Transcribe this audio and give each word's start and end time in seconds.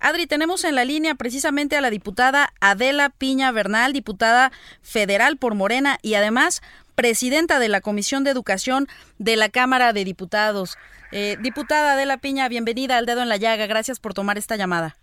Adri, 0.00 0.26
tenemos 0.26 0.64
en 0.64 0.74
la 0.74 0.84
línea 0.84 1.14
precisamente 1.14 1.76
a 1.76 1.80
la 1.80 1.90
diputada 1.90 2.52
Adela 2.60 3.10
Piña 3.10 3.50
Bernal, 3.50 3.92
diputada 3.92 4.52
federal 4.80 5.36
por 5.36 5.54
Morena 5.54 5.98
y 6.02 6.14
además 6.14 6.62
presidenta 6.94 7.58
de 7.58 7.68
la 7.68 7.80
Comisión 7.80 8.24
de 8.24 8.30
Educación 8.30 8.88
de 9.18 9.36
la 9.36 9.48
Cámara 9.48 9.92
de 9.92 10.04
Diputados. 10.04 10.78
Eh, 11.10 11.36
diputada 11.40 11.92
Adela 11.92 12.18
Piña, 12.18 12.48
bienvenida 12.48 12.96
al 12.96 13.06
Dedo 13.06 13.22
en 13.22 13.28
la 13.28 13.36
Llaga. 13.36 13.66
Gracias 13.66 13.98
por 13.98 14.14
tomar 14.14 14.38
esta 14.38 14.56
llamada. 14.56 14.96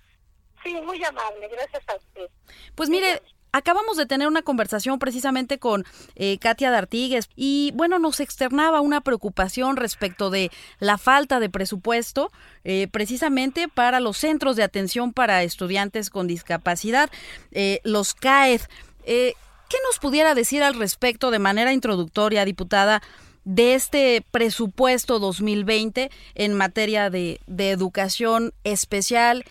Sí, 0.64 0.74
muy 0.86 1.04
amable. 1.04 1.48
Gracias 1.48 1.84
a 1.88 1.96
usted. 1.96 2.30
Pues 2.74 2.90
mire, 2.90 3.22
acabamos 3.56 3.96
de 3.96 4.06
tener 4.06 4.28
una 4.28 4.42
conversación 4.42 5.00
precisamente 5.00 5.60
con 5.60 5.86
eh, 6.16 6.38
Katia 6.40 6.72
D'Artigues 6.72 7.30
y 7.38 7.72
bueno, 7.74 8.00
nos 8.00 8.20
externaba 8.20 8.82
una 8.82 9.00
preocupación 9.00 9.78
respecto 9.78 10.30
de 10.30 10.52
la 10.80 10.98
falta 10.98 11.40
de 11.40 11.50
presupuesto 11.50 12.34
eh, 12.66 12.90
precisamente 12.92 13.70
para 13.70 14.02
los 14.02 14.18
centros 14.18 14.58
de 14.58 14.64
atención 14.64 15.14
para 15.14 15.42
estudiantes 15.44 16.10
con 16.10 16.28
discapacidad, 16.28 17.10
eh, 17.52 17.80
los 17.86 18.14
CAED. 18.14 18.62
¿Qué 19.06 19.78
nos 19.88 20.00
pudiera 20.00 20.36
decir 20.36 20.62
al 20.62 20.76
respecto 20.76 21.32
de 21.32 21.40
manera 21.40 21.72
introductoria, 21.72 22.46
diputada? 22.46 23.02
de 23.48 23.76
este 23.76 24.26
presupuesto 24.32 25.20
2020 25.20 26.10
en 26.34 26.54
materia 26.56 27.12
de, 27.12 27.40
de 27.46 27.70
educación 27.70 28.56
especial 28.64 29.46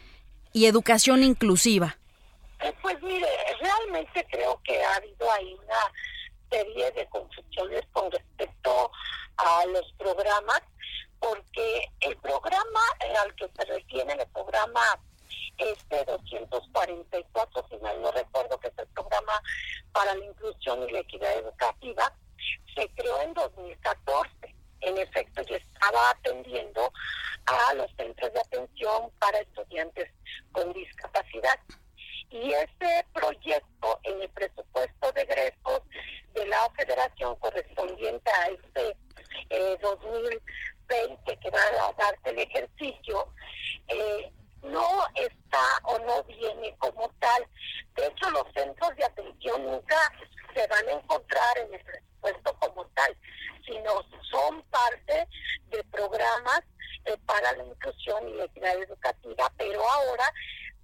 y 0.53 0.65
educación 0.65 1.23
inclusiva? 1.23 1.97
Eh, 2.65 2.73
pues 2.81 3.01
mire, 3.03 3.29
realmente 3.61 4.27
creo 4.31 4.59
que 4.65 4.83
ha 4.83 4.97
habido 4.97 5.31
ahí 5.33 5.53
una 5.53 5.93
serie 6.51 6.91
de 6.93 7.07
confusiones 7.11 7.83
con 7.93 8.11
respecto 8.11 8.91
a 9.37 9.67
los 9.67 9.93
programas, 9.99 10.63
porque 11.21 11.91
el 12.01 12.17
programa 12.17 12.81
al 13.23 13.35
que 13.35 13.51
se 13.55 13.65
refiere, 13.67 14.15
el 14.15 14.27
programa 14.29 14.81
este 15.59 16.07
244, 16.07 17.67
si 17.69 17.77
mal 17.77 18.01
no 18.01 18.11
recuerdo, 18.13 18.59
que 18.59 18.69
es 18.69 18.79
el 18.79 18.87
programa 18.87 19.43
para 19.93 20.15
la 20.15 20.25
inclusión 20.25 20.89
y 20.89 20.93
la 20.93 21.01
equidad 21.01 21.35
educativa, 21.35 22.17
se 22.75 22.89
creó 22.95 23.21
en 23.21 23.35
2014. 23.35 24.55
En 24.81 24.97
efecto, 24.97 25.43
yo 25.43 25.57
estaba 25.57 26.11
atendiendo 26.13 26.91
a 27.45 27.75
los 27.75 27.91
centros 27.97 28.33
de 28.33 28.41
atención 28.41 29.11
para 29.19 29.39
estudiantes 29.41 30.11
con 30.53 30.73
discapacidad. 30.73 31.59
Y 32.35 32.53
ese 32.53 33.07
proyecto 33.13 34.01
en 34.03 34.23
el 34.23 34.29
presupuesto 34.31 35.13
de 35.13 35.23
egresos 35.23 35.83
de 36.33 36.45
la 36.49 36.69
federación 36.77 37.37
correspondiente 37.37 38.29
a 38.29 38.49
este 38.49 38.97
2020 39.81 41.33
eh, 41.33 41.39
que 41.41 41.51
va 41.51 41.61
a 41.61 41.93
darse 41.93 42.31
el 42.31 42.39
ejercicio, 42.41 43.33
eh, 43.87 44.33
no 44.63 45.07
está 45.15 45.79
o 45.85 45.97
no 46.01 46.25
viene 46.25 46.75
como 46.79 47.09
tal. 47.21 47.47
De 47.95 48.09
hecho, 48.09 48.29
los 48.31 48.53
centros 48.53 48.97
de 48.97 49.05
atención 49.05 49.65
nunca 49.65 49.97
se 50.57 50.67
van 50.67 50.89
a 50.89 50.93
encontrar 50.93 51.59
en 51.59 51.73
el 51.73 51.81
presupuesto 51.85 52.59
como 52.59 52.85
tal, 52.97 53.17
sino 53.65 54.03
son 54.29 54.61
parte 54.65 55.29
de 55.69 55.85
programas 55.85 56.63
eh, 57.05 57.17
para 57.27 57.53
la 57.53 57.65
inclusión 57.65 58.29
y 58.29 58.33
la 58.35 58.45
equidad 58.47 58.77
educativa, 58.83 59.53
pero 59.57 59.89
ahora 59.89 60.33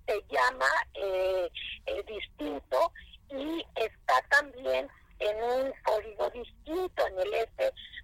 se 0.07 0.25
llama 0.29 0.69
eh, 0.95 1.51
distinto 2.07 2.93
y 3.31 3.65
está 3.77 4.21
también 4.29 4.89
en 5.21 5.43
un 5.43 5.73
código 5.85 6.31
distinto, 6.31 7.07
el 7.07 7.33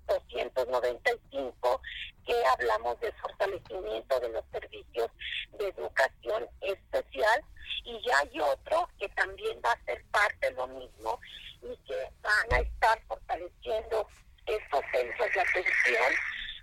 S295, 0.06 1.80
que 2.26 2.44
hablamos 2.46 3.00
de 3.00 3.10
fortalecimiento 3.12 4.20
de 4.20 4.28
los 4.28 4.44
servicios 4.52 5.10
de 5.58 5.68
educación 5.68 6.48
especial, 6.60 7.42
y 7.84 8.00
ya 8.06 8.18
hay 8.18 8.40
otro 8.40 8.88
que 8.98 9.08
también 9.10 9.60
va 9.64 9.72
a 9.72 9.84
ser 9.84 10.04
parte 10.10 10.50
de 10.50 10.52
lo 10.52 10.66
mismo 10.68 11.18
y 11.62 11.76
que 11.86 12.10
van 12.22 12.52
a 12.52 12.58
estar 12.58 13.00
fortaleciendo 13.06 14.06
estos 14.44 14.80
centros 14.92 15.32
de 15.34 15.40
atención, 15.40 16.12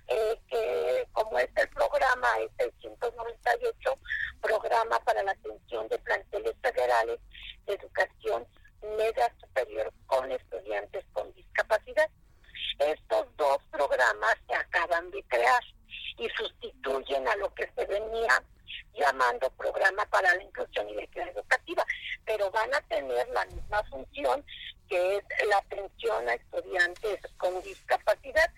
eh, 0.08 0.40
que 0.50 1.08
como 1.14 1.40
es 1.40 1.50
el 1.56 1.70
programa, 1.70 2.28
es 2.40 2.52
el 2.60 2.72
198, 2.80 4.00
programa 4.42 5.00
para 5.00 5.24
la 5.24 5.32
atención 5.32 5.88
de 5.88 5.98
planteles 6.00 6.54
federales 6.62 7.20
de 7.66 7.74
educación 7.74 8.46
media 8.98 9.34
superior 9.40 9.92
con 10.06 10.32
estudiantes 10.32 11.06
con 11.14 11.34
discapacidad. 11.34 12.10
Estos 12.80 13.28
dos 13.38 13.58
programas 13.72 14.36
se 14.48 14.56
acaban 14.56 15.10
de 15.12 15.24
crear 15.24 15.64
y 16.18 16.28
sustituyen 16.30 17.28
a 17.28 17.36
lo 17.38 17.54
que 17.54 17.70
se 17.76 17.86
venía 17.86 18.44
llamando 18.94 19.50
programa 19.52 20.06
para 20.06 20.36
la 20.36 20.44
inclusión 20.44 20.90
y 20.90 20.96
la 20.96 21.04
equidad 21.04 21.30
educativa, 21.30 21.86
pero 22.26 22.50
van 22.52 22.74
a 22.74 22.82
tener 22.82 23.28
la 23.30 23.46
misma 23.46 23.84
función 23.86 24.46
que 24.88 25.18
es 25.18 25.24
la 25.48 25.58
atención 25.58 26.30
a 26.30 26.34
estudiantes 26.34 27.20
con 27.38 27.62
discapacidad. 27.62 28.52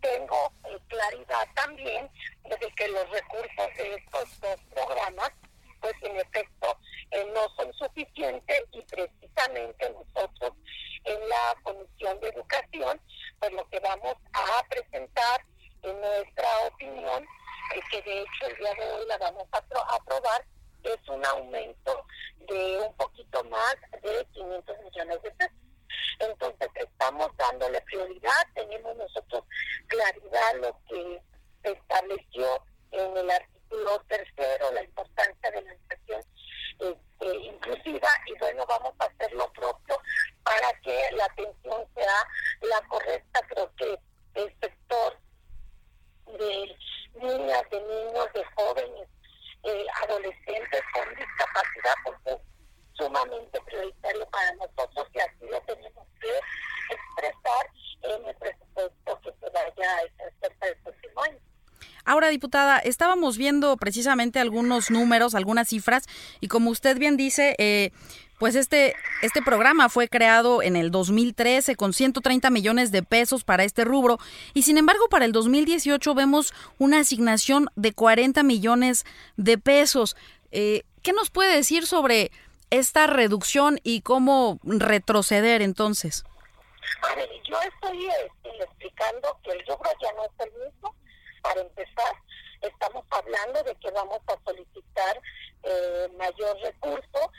Tengo 0.00 0.52
eh, 0.64 0.78
claridad 0.88 1.48
también 1.68 2.10
de 2.44 2.70
que 2.76 2.88
los 2.88 3.10
recursos 3.10 3.76
de 3.76 3.94
estos 3.94 4.40
dos 4.40 4.60
programas, 4.74 5.30
pues 5.80 5.94
en 6.02 6.16
efecto, 6.16 6.78
eh, 7.10 7.26
no 7.34 7.46
son 7.56 7.72
suficientes 7.74 8.64
y 8.72 8.82
precisamente 8.82 9.90
nosotros 9.90 10.52
en 11.04 11.28
la 11.28 11.54
Comisión 11.62 12.18
de 12.20 12.28
Educación, 12.28 13.00
pues 13.38 13.52
lo 13.52 13.68
que 13.68 13.80
vamos 13.80 14.14
a 14.32 14.64
presentar 14.68 15.44
en 15.82 16.00
nuestra 16.00 16.48
opinión, 16.66 17.26
es 17.74 17.84
que 17.90 18.02
de 18.02 18.22
hecho 18.22 18.46
el 18.46 18.56
día 18.56 18.74
de 18.74 18.92
hoy 18.92 19.06
la 19.06 19.18
vamos 19.18 19.44
a 19.52 19.94
aprobar, 19.94 20.44
es 20.82 21.08
un 21.08 21.24
aumento 21.24 22.04
de 22.48 22.78
un 22.78 22.94
poquito 22.96 23.44
más 23.44 23.76
de 24.02 24.26
500 24.32 24.76
millones 24.84 25.22
de 25.22 25.30
pesos. 25.32 25.54
Entonces 26.18 26.68
estamos 26.74 27.30
dándole 27.36 27.80
prioridad, 27.82 28.46
tenemos 28.54 28.96
nosotros 28.96 29.44
claridad 29.86 30.54
lo 30.60 30.76
que 30.88 31.20
estableció 31.62 32.62
en 32.90 33.16
el 33.16 33.30
artículo 33.30 34.00
tercero, 34.08 34.72
la 34.72 34.82
importancia 34.82 35.50
de 35.50 35.62
la 35.62 35.72
educación 35.72 36.22
este, 36.78 37.36
inclusiva 37.36 38.08
y 38.26 38.38
bueno, 38.38 38.64
vamos 38.66 38.94
a 38.98 39.04
hacer 39.04 39.32
lo 39.32 39.50
propio 39.52 40.00
para 40.42 40.72
que 40.82 41.10
la 41.12 41.24
atención 41.24 41.86
sea 41.94 42.28
la 42.62 42.88
correcta. 42.88 43.40
Creo 43.48 43.74
que 43.76 43.98
el 44.34 44.56
sector 44.60 45.18
de 46.26 46.76
niñas, 47.14 47.62
de 47.70 47.80
niños, 47.80 48.32
de 48.32 48.44
jóvenes, 48.56 49.08
eh, 49.64 49.86
adolescentes 50.02 50.82
con 50.92 51.08
discapacidad, 51.16 51.94
porque 52.04 52.30
es 52.30 52.38
sumamente 52.94 53.60
prioritario 53.62 54.26
para 54.30 54.52
nosotros 54.54 55.08
y 55.14 55.18
así 55.20 55.46
lo 55.50 55.60
tenemos 55.62 56.06
que 56.20 56.94
expresar 56.94 57.70
en 58.02 58.26
el 58.26 58.34
presupuesto 58.36 59.20
que 59.20 59.32
se 59.40 59.50
vaya 59.50 59.96
a 59.96 60.02
ejercer 60.02 60.58
para 60.58 60.72
el 60.72 60.78
próximo 60.82 61.22
año. 61.22 61.38
Diputada, 62.28 62.78
estábamos 62.78 63.36
viendo 63.36 63.76
precisamente 63.76 64.38
algunos 64.38 64.90
números, 64.90 65.34
algunas 65.34 65.68
cifras, 65.68 66.06
y 66.40 66.48
como 66.48 66.70
usted 66.70 66.98
bien 66.98 67.16
dice, 67.16 67.54
eh, 67.58 67.90
pues 68.38 68.54
este, 68.54 68.94
este 69.22 69.42
programa 69.42 69.88
fue 69.88 70.08
creado 70.08 70.62
en 70.62 70.76
el 70.76 70.90
2013 70.90 71.74
con 71.76 71.92
130 71.92 72.50
millones 72.50 72.92
de 72.92 73.02
pesos 73.02 73.44
para 73.44 73.64
este 73.64 73.84
rubro 73.84 74.18
y 74.54 74.62
sin 74.62 74.78
embargo 74.78 75.08
para 75.08 75.24
el 75.24 75.32
2018 75.32 76.14
vemos 76.14 76.54
una 76.78 77.00
asignación 77.00 77.66
de 77.74 77.92
40 77.92 78.44
millones 78.44 79.04
de 79.36 79.58
pesos. 79.58 80.16
Eh, 80.52 80.84
¿Qué 81.02 81.12
nos 81.12 81.30
puede 81.30 81.54
decir 81.54 81.84
sobre 81.86 82.30
esta 82.70 83.06
reducción 83.06 83.80
y 83.82 84.02
cómo 84.02 84.60
retroceder 84.62 85.60
entonces? 85.62 86.24
yo 87.44 87.56
estoy 87.62 88.06
este, 88.06 88.62
explicando 88.62 89.38
que 89.42 89.52
el 89.52 89.66
rubro 89.66 89.90
ya 90.00 90.12
no 90.12 90.24
es 90.24 90.46
el 90.46 90.64
mismo 90.64 90.94
para 91.42 91.60
empezar, 91.60 92.14
estamos 92.62 93.04
hablando 93.10 93.62
de 93.62 93.74
que 93.76 93.90
vamos 93.90 94.20
a 94.26 94.36
solicitar 94.44 95.20
eh, 95.62 96.08
mayor 96.16 96.56
recurso 96.60 97.32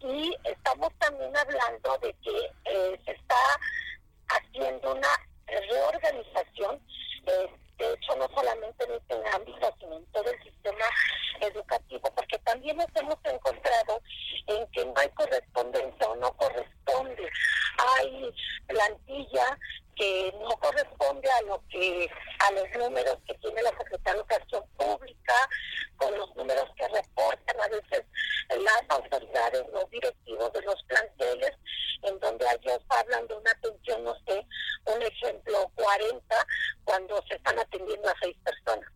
y 0.00 0.34
estamos 0.44 0.92
también 0.98 1.36
hablando 1.36 1.98
de 1.98 2.12
que 2.14 2.52
eh, 2.64 3.00
se 3.04 3.12
está 3.12 3.36
haciendo 4.28 4.94
una 4.94 5.08
reorganización, 5.46 6.80
eh, 7.26 7.50
de 7.78 7.94
hecho 7.94 8.16
no 8.16 8.28
solamente 8.34 8.84
en 8.84 8.92
este 8.92 9.14
ámbito, 9.34 9.74
sino 9.80 9.96
en 9.96 10.06
todo 10.06 10.30
el 10.30 10.42
sistema 10.42 10.84
educativo, 11.40 12.12
porque 12.14 12.38
también 12.38 12.76
nos 12.76 12.88
hemos 12.94 13.18
encontrado 13.24 14.00
en 14.46 14.66
que 14.68 14.84
no 14.84 14.94
hay 14.96 15.08
correspondencia 15.10 16.08
o 16.08 16.16
no 16.16 16.32
corresponde. 16.36 17.30
Hay 17.78 18.34
plantilla 18.66 19.58
que 19.98 20.32
no 20.40 20.50
corresponde 20.58 21.28
a 21.30 21.42
lo 21.42 21.62
que 21.68 22.08
a 22.38 22.52
los 22.52 22.70
números 22.78 23.18
que 23.26 23.34
tiene 23.34 23.60
la 23.62 23.70
Secretaría 23.70 24.14
de 24.14 24.18
Educación 24.20 24.64
Pública, 24.76 25.34
con 25.96 26.16
los 26.16 26.34
números 26.36 26.68
que 26.76 26.86
reportan 26.88 27.60
a 27.60 27.68
veces 27.68 28.04
las 28.48 28.82
autoridades, 28.88 29.66
los 29.72 29.90
directivos 29.90 30.52
de 30.52 30.62
los 30.62 30.82
planteles, 30.84 31.52
en 32.02 32.18
donde 32.20 32.46
ellos 32.46 32.80
hablan 32.88 33.26
de 33.26 33.34
una 33.34 33.50
atención, 33.50 34.04
no 34.04 34.14
sé, 34.26 34.46
un 34.86 35.02
ejemplo, 35.02 35.70
40, 35.74 36.46
cuando 36.84 37.20
se 37.28 37.34
están 37.34 37.58
atendiendo 37.58 38.08
a 38.08 38.14
seis 38.22 38.36
personas. 38.44 38.88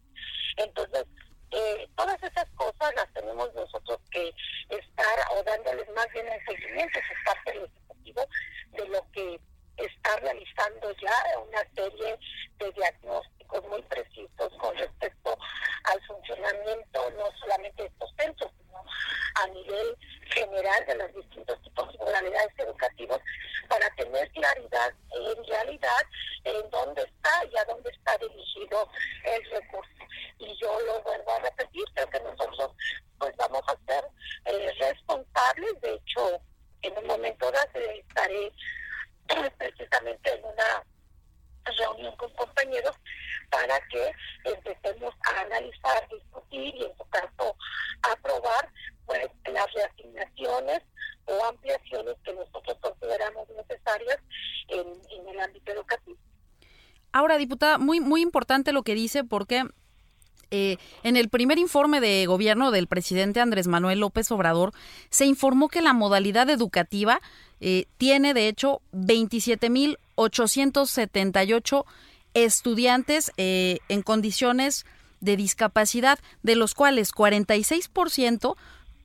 Entonces, 0.56 1.04
eh, 1.50 1.88
todas 1.96 2.22
esas 2.22 2.48
cosas 2.54 2.94
las 2.94 3.12
tenemos 3.12 3.52
nosotros 3.54 3.98
que 4.10 4.32
estar 4.68 5.18
o 5.36 5.42
dándoles 5.42 5.88
más 5.94 6.06
bien 6.12 6.26
el 6.28 6.44
seguimiento, 6.46 6.98
es 6.98 7.24
parte 7.26 7.52
del 7.52 7.64
Ejecutivo, 7.64 8.26
de 8.70 8.88
lo 8.88 9.04
que 9.12 9.40
está 9.76 10.16
realizando 10.16 10.92
ya 11.00 11.38
una 11.46 11.60
serie 11.74 12.18
de 12.58 12.72
diagnósticos 12.72 13.64
muy 13.68 13.82
precisos 13.82 14.52
con 14.58 14.76
respecto 14.76 15.36
al 15.84 16.00
funcionamiento 16.06 17.10
no 17.16 17.30
solamente 17.40 17.82
de 17.82 17.88
estos 17.88 18.10
centros, 18.16 18.50
sino 18.58 18.84
a 19.34 19.46
nivel 19.48 19.96
general 20.30 20.86
de 20.86 20.94
los 20.96 21.14
distintos 21.14 21.62
tipos 21.62 21.92
de 21.92 21.98
modalidades 21.98 22.58
educativas 22.58 23.20
para 23.68 23.88
tener 23.96 24.30
claridad 24.32 24.92
en 25.10 25.44
realidad 25.44 26.02
en 26.44 26.70
dónde 26.70 27.02
está 27.02 27.44
y 27.44 27.56
a 27.58 27.64
dónde 27.64 27.90
está 27.90 28.16
dirigido 28.18 28.88
el 29.24 29.50
recurso. 29.50 29.92
Y 30.38 30.56
yo 30.60 30.80
lo 30.80 31.02
vuelvo 31.02 31.32
a 31.32 31.38
repetir, 31.40 31.84
creo 31.94 32.10
que 32.10 32.20
nosotros 32.20 32.72
pues 33.18 33.36
vamos 33.36 33.62
a 33.68 33.76
ser 33.86 34.04
eh, 34.46 34.72
responsables, 34.78 35.80
de 35.80 35.94
hecho 35.94 36.40
en 36.82 36.98
un 36.98 37.06
momento 37.06 37.50
dado 37.52 37.78
estaré 37.78 38.52
precisamente 39.58 40.34
en 40.34 40.44
una 40.44 40.84
reunión 41.64 42.16
con 42.16 42.30
compañeros 42.34 42.96
para 43.50 43.78
que 43.88 44.12
empecemos 44.44 45.14
a 45.26 45.40
analizar, 45.40 46.08
discutir 46.08 46.74
y 46.74 46.84
en 46.84 46.96
su 46.96 47.04
caso 47.10 47.56
aprobar 48.02 48.68
pues 49.06 49.28
las 49.46 49.72
reasignaciones 49.72 50.82
o 51.26 51.44
ampliaciones 51.44 52.16
que 52.24 52.32
nosotros 52.32 52.76
consideramos 52.80 53.48
necesarias 53.50 54.18
en, 54.68 54.86
en 55.10 55.28
el 55.28 55.40
ámbito 55.40 55.72
educativo. 55.72 56.18
Ahora, 57.14 57.30
diputada, 57.42 57.78
muy, 57.78 58.00
muy 58.00 58.22
importante 58.22 58.72
lo 58.72 58.82
que 58.82 58.94
dice 58.94 59.24
porque 59.24 59.66
eh, 60.54 60.76
en 61.02 61.16
el 61.16 61.30
primer 61.30 61.58
informe 61.58 62.02
de 62.02 62.26
gobierno 62.26 62.70
del 62.70 62.86
presidente 62.86 63.40
Andrés 63.40 63.68
Manuel 63.68 64.00
López 64.00 64.30
Obrador 64.30 64.74
se 65.08 65.24
informó 65.24 65.70
que 65.70 65.80
la 65.80 65.94
modalidad 65.94 66.50
educativa 66.50 67.22
eh, 67.60 67.86
tiene, 67.96 68.34
de 68.34 68.48
hecho, 68.48 68.82
27.878 68.92 71.84
estudiantes 72.34 73.32
eh, 73.38 73.78
en 73.88 74.02
condiciones 74.02 74.84
de 75.20 75.38
discapacidad, 75.38 76.18
de 76.42 76.56
los 76.56 76.74
cuales 76.74 77.14
46% 77.14 78.56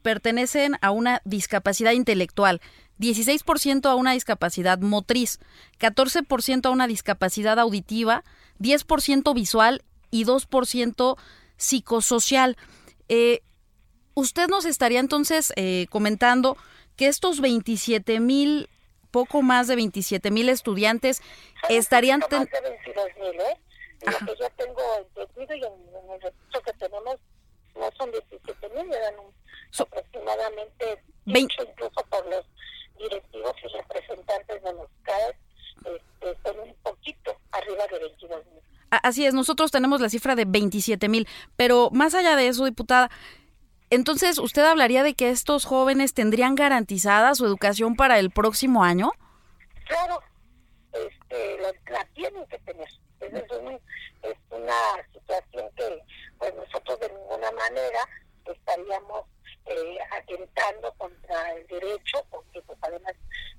pertenecen 0.01 0.75
a 0.81 0.91
una 0.91 1.21
discapacidad 1.23 1.93
intelectual, 1.93 2.59
16% 2.99 3.85
a 3.89 3.95
una 3.95 4.13
discapacidad 4.13 4.79
motriz, 4.79 5.39
14% 5.79 6.65
a 6.65 6.69
una 6.69 6.87
discapacidad 6.87 7.59
auditiva, 7.59 8.23
10% 8.59 9.33
visual 9.33 9.83
y 10.11 10.25
2% 10.25 11.17
psicosocial. 11.57 12.57
Eh, 13.09 13.41
usted 14.13 14.47
nos 14.47 14.65
estaría 14.65 14.99
entonces 14.99 15.53
eh, 15.55 15.87
comentando 15.89 16.57
que 16.95 17.07
estos 17.07 17.41
27 17.41 18.19
mil, 18.19 18.69
poco 19.11 19.41
más 19.41 19.67
de 19.67 19.75
27 19.75 20.31
mil 20.31 20.49
estudiantes 20.49 21.21
estarían... 21.69 22.19
Más 22.19 22.29
de 22.29 22.61
22 22.61 23.07
mil, 23.19 23.41
¿eh? 23.41 23.57
Lo 24.05 24.25
que 24.25 24.39
yo 24.39 24.49
tengo 24.57 24.81
entendido 25.15 25.55
y 25.55 25.63
en, 25.63 26.11
el 26.13 26.21
registro 26.21 26.61
que 26.61 26.73
tenemos 26.73 27.15
no 27.75 27.89
son 27.97 28.11
17 28.11 28.69
mil, 28.69 28.93
eran 28.93 29.15
aproximadamente 29.79 31.03
20, 31.25 31.53
incluso 31.61 32.05
por 32.09 32.25
los 32.27 32.45
directivos 32.97 33.53
y 33.63 33.77
representantes 33.77 34.63
de 34.63 34.73
los 34.73 34.87
CAES, 35.03 35.35
este, 35.77 36.37
son 36.43 36.59
un 36.59 36.75
poquito 36.83 37.37
arriba 37.51 37.85
de 37.91 37.99
22 37.99 38.45
mil. 38.47 38.61
Así 38.89 39.25
es, 39.25 39.33
nosotros 39.33 39.71
tenemos 39.71 39.99
la 39.99 40.09
cifra 40.09 40.35
de 40.35 40.45
27 40.45 41.09
mil, 41.09 41.27
pero 41.55 41.89
más 41.91 42.13
allá 42.13 42.35
de 42.35 42.47
eso, 42.47 42.65
diputada, 42.65 43.09
entonces, 43.89 44.37
¿usted 44.37 44.63
hablaría 44.63 45.01
de 45.01 45.13
que 45.13 45.29
estos 45.29 45.63
jóvenes 45.63 46.13
tendrían 46.13 46.55
garantizada 46.55 47.33
su 47.35 47.45
educación 47.45 47.95
para 47.95 48.19
el 48.19 48.31
próximo 48.31 48.83
año? 48.83 49.11
Claro, 49.87 50.21
este, 50.91 51.57
la, 51.91 52.05
tienen 52.13 52.45
que 52.47 52.59
tener. 52.59 52.87
Es, 53.21 53.33
es 53.33 54.37
una 54.51 54.73
situación 55.13 55.69
que 55.75 56.03
pues 56.37 56.53
nosotros 56.53 56.99
de 56.99 57.09
ninguna 57.09 57.51
manera 57.51 57.99
estaríamos 58.45 59.25
eh, 59.67 59.97
atentando 60.11 60.93
contra 60.93 61.53
el 61.53 61.67
derecho, 61.67 62.25
porque 62.29 62.61
pues 62.61 62.77
además 62.81 63.13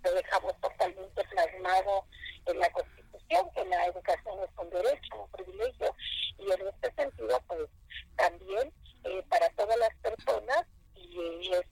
lo 0.05 0.13
dejamos 0.13 0.61
totalmente 0.61 1.25
plasmado 1.25 2.05
en 2.47 2.59
la 2.59 2.71
Constitución, 2.71 3.51
que 3.55 3.65
la 3.67 3.87
educación 3.87 4.39
es 4.43 4.51
un 4.59 4.71
derecho, 4.71 5.23
un 5.23 5.31
privilegio, 5.31 5.95
y 6.39 6.51
en 6.51 6.69
este 6.69 6.93
sentido, 6.95 7.41
pues 7.47 7.69
también 8.17 8.73
eh, 9.05 9.25
para 9.29 9.49
todas 9.51 9.77
las 9.79 9.95
personas 9.97 10.67
y 10.95 11.51
es 11.53 11.65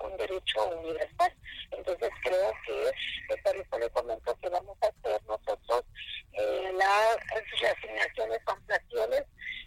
un 0.00 0.16
derecho 0.16 0.68
universal. 0.78 1.32
Entonces 1.70 2.10
creo 2.22 2.52
que 2.66 2.88
eh, 2.88 3.42
por 3.42 3.56
eso 3.56 3.78
le 3.78 3.90
comento 3.90 4.38
que 4.40 4.48
vamos 4.48 4.76
a 4.82 4.86
hacer 4.86 5.22
nosotros 5.24 5.84
eh, 6.32 6.72
las 6.74 7.16
reasignaciones, 7.60 8.40
ampliaciones, 8.46 9.24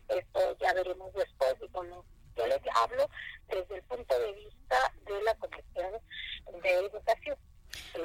esto 0.09 0.57
ya 0.59 0.73
veremos 0.73 1.13
después 1.13 1.55
y 1.61 1.67
bueno, 1.67 2.05
yo 2.35 2.47
les 2.47 2.61
hablo 2.75 3.09
desde 3.47 3.75
el 3.75 3.83
punto 3.83 4.19
de 4.19 4.33
vista 4.33 4.93
de 5.05 5.21
la 5.23 5.35
Comisión 5.35 5.91
de 6.61 6.71
Educación. 6.71 7.37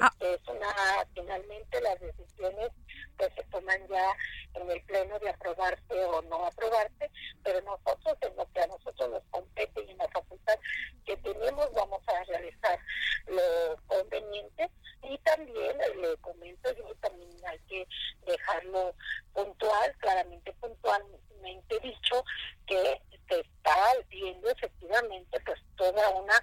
Ah. 0.01 0.11
Este, 0.13 0.35
es 0.35 0.49
una, 0.49 0.75
finalmente 1.15 1.81
las 1.81 2.01
decisiones 2.01 2.71
pues 3.17 3.33
se 3.35 3.45
toman 3.45 3.79
ya 3.89 4.17
en 4.55 4.71
el 4.71 4.83
pleno 4.83 5.19
de 5.19 5.31
aprobarse 5.31 6.05
o 6.07 6.23
no 6.23 6.47
aprobarse, 6.47 7.11
pero 7.43 7.61
nosotros 7.63 8.17
en 8.23 8.37
lo 8.37 8.51
que 8.53 8.61
a 8.61 8.67
nosotros 8.67 9.11
nos 9.11 9.23
compete 9.31 9.85
y 9.85 9.91
en 9.91 9.99
la 9.99 10.09
facultad 10.09 10.59
que 11.05 11.17
tenemos 11.19 11.73
vamos 11.73 12.03
a 12.09 12.25
realizar 12.25 12.79
lo 13.27 13.77
conveniente 13.87 14.71
y 15.03 15.19
también 15.19 15.79
le 16.01 16.17
comento 16.19 16.73
yo 16.73 16.95
también 17.01 17.31
hay 17.47 17.59
que 17.69 17.87
dejarlo 18.27 18.95
puntual, 19.33 19.95
claramente 19.99 20.53
puntualmente 20.55 21.81
dicho 21.81 22.25
que 22.67 23.01
se 23.29 23.41
está 23.41 23.77
viendo 24.09 24.51
efectivamente 24.51 25.41
pues 25.41 25.61
toda 25.77 26.09
una 26.11 26.35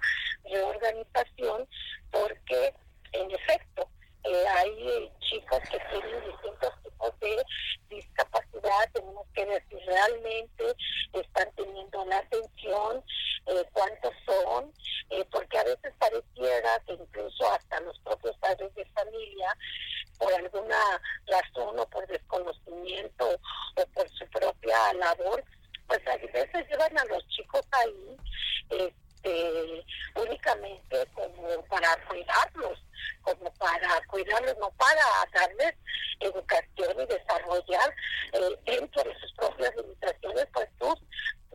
reorganización 0.44 1.68
porque 2.10 2.74
en 3.12 3.30
efecto, 3.30 3.88
hay 4.88 5.10
chicos 5.20 5.60
que 5.70 5.78
tienen 5.78 6.24
distintos 6.24 6.82
tipos 6.82 7.20
de 7.20 7.44
discapacidad, 7.88 8.90
tenemos 8.92 9.26
que 9.34 9.62
si 9.68 9.76
realmente 9.86 10.76
están 11.12 11.50
teniendo 11.56 12.04
la 12.06 12.18
atención, 12.18 13.04
eh, 13.46 13.64
cuántos 13.72 14.12
son, 14.24 14.72
eh, 15.10 15.24
porque 15.30 15.58
a 15.58 15.64
veces 15.64 15.92
pareciera 15.98 16.78
que 16.86 16.94
incluso 16.94 17.50
hasta 17.52 17.80
los 17.80 17.98
propios 18.00 18.36
padres 18.38 18.74
de 18.74 18.84
familia, 18.86 19.56
por 20.18 20.32
alguna 20.32 21.00
razón 21.26 21.78
o 21.78 21.86
por 21.88 22.06
desconocimiento 22.06 23.40
o 23.76 23.86
por 23.94 24.08
su 24.10 24.26
propia 24.28 24.92
labor, 24.94 25.42
pues 25.86 26.00
a 26.06 26.16
veces 26.16 26.68
llevan 26.68 26.98
a 26.98 27.04
los 27.06 27.26
chicos 27.28 27.62
ahí 27.72 28.16
este, 28.70 29.84
únicamente 30.14 31.06
como 31.14 31.64
para 31.64 31.96
cuidarlos 32.06 32.78
como 33.22 33.52
para 33.54 34.00
cuidarlos, 34.06 34.56
no 34.58 34.70
para 34.72 35.02
darles 35.32 35.74
educación 36.20 37.00
y 37.00 37.06
desarrollar 37.06 37.94
eh, 38.32 38.58
dentro 38.64 39.02
de 39.04 39.18
sus 39.18 39.32
propias 39.34 39.74
limitaciones, 39.76 40.46
pues 40.52 40.68
sus 40.78 40.96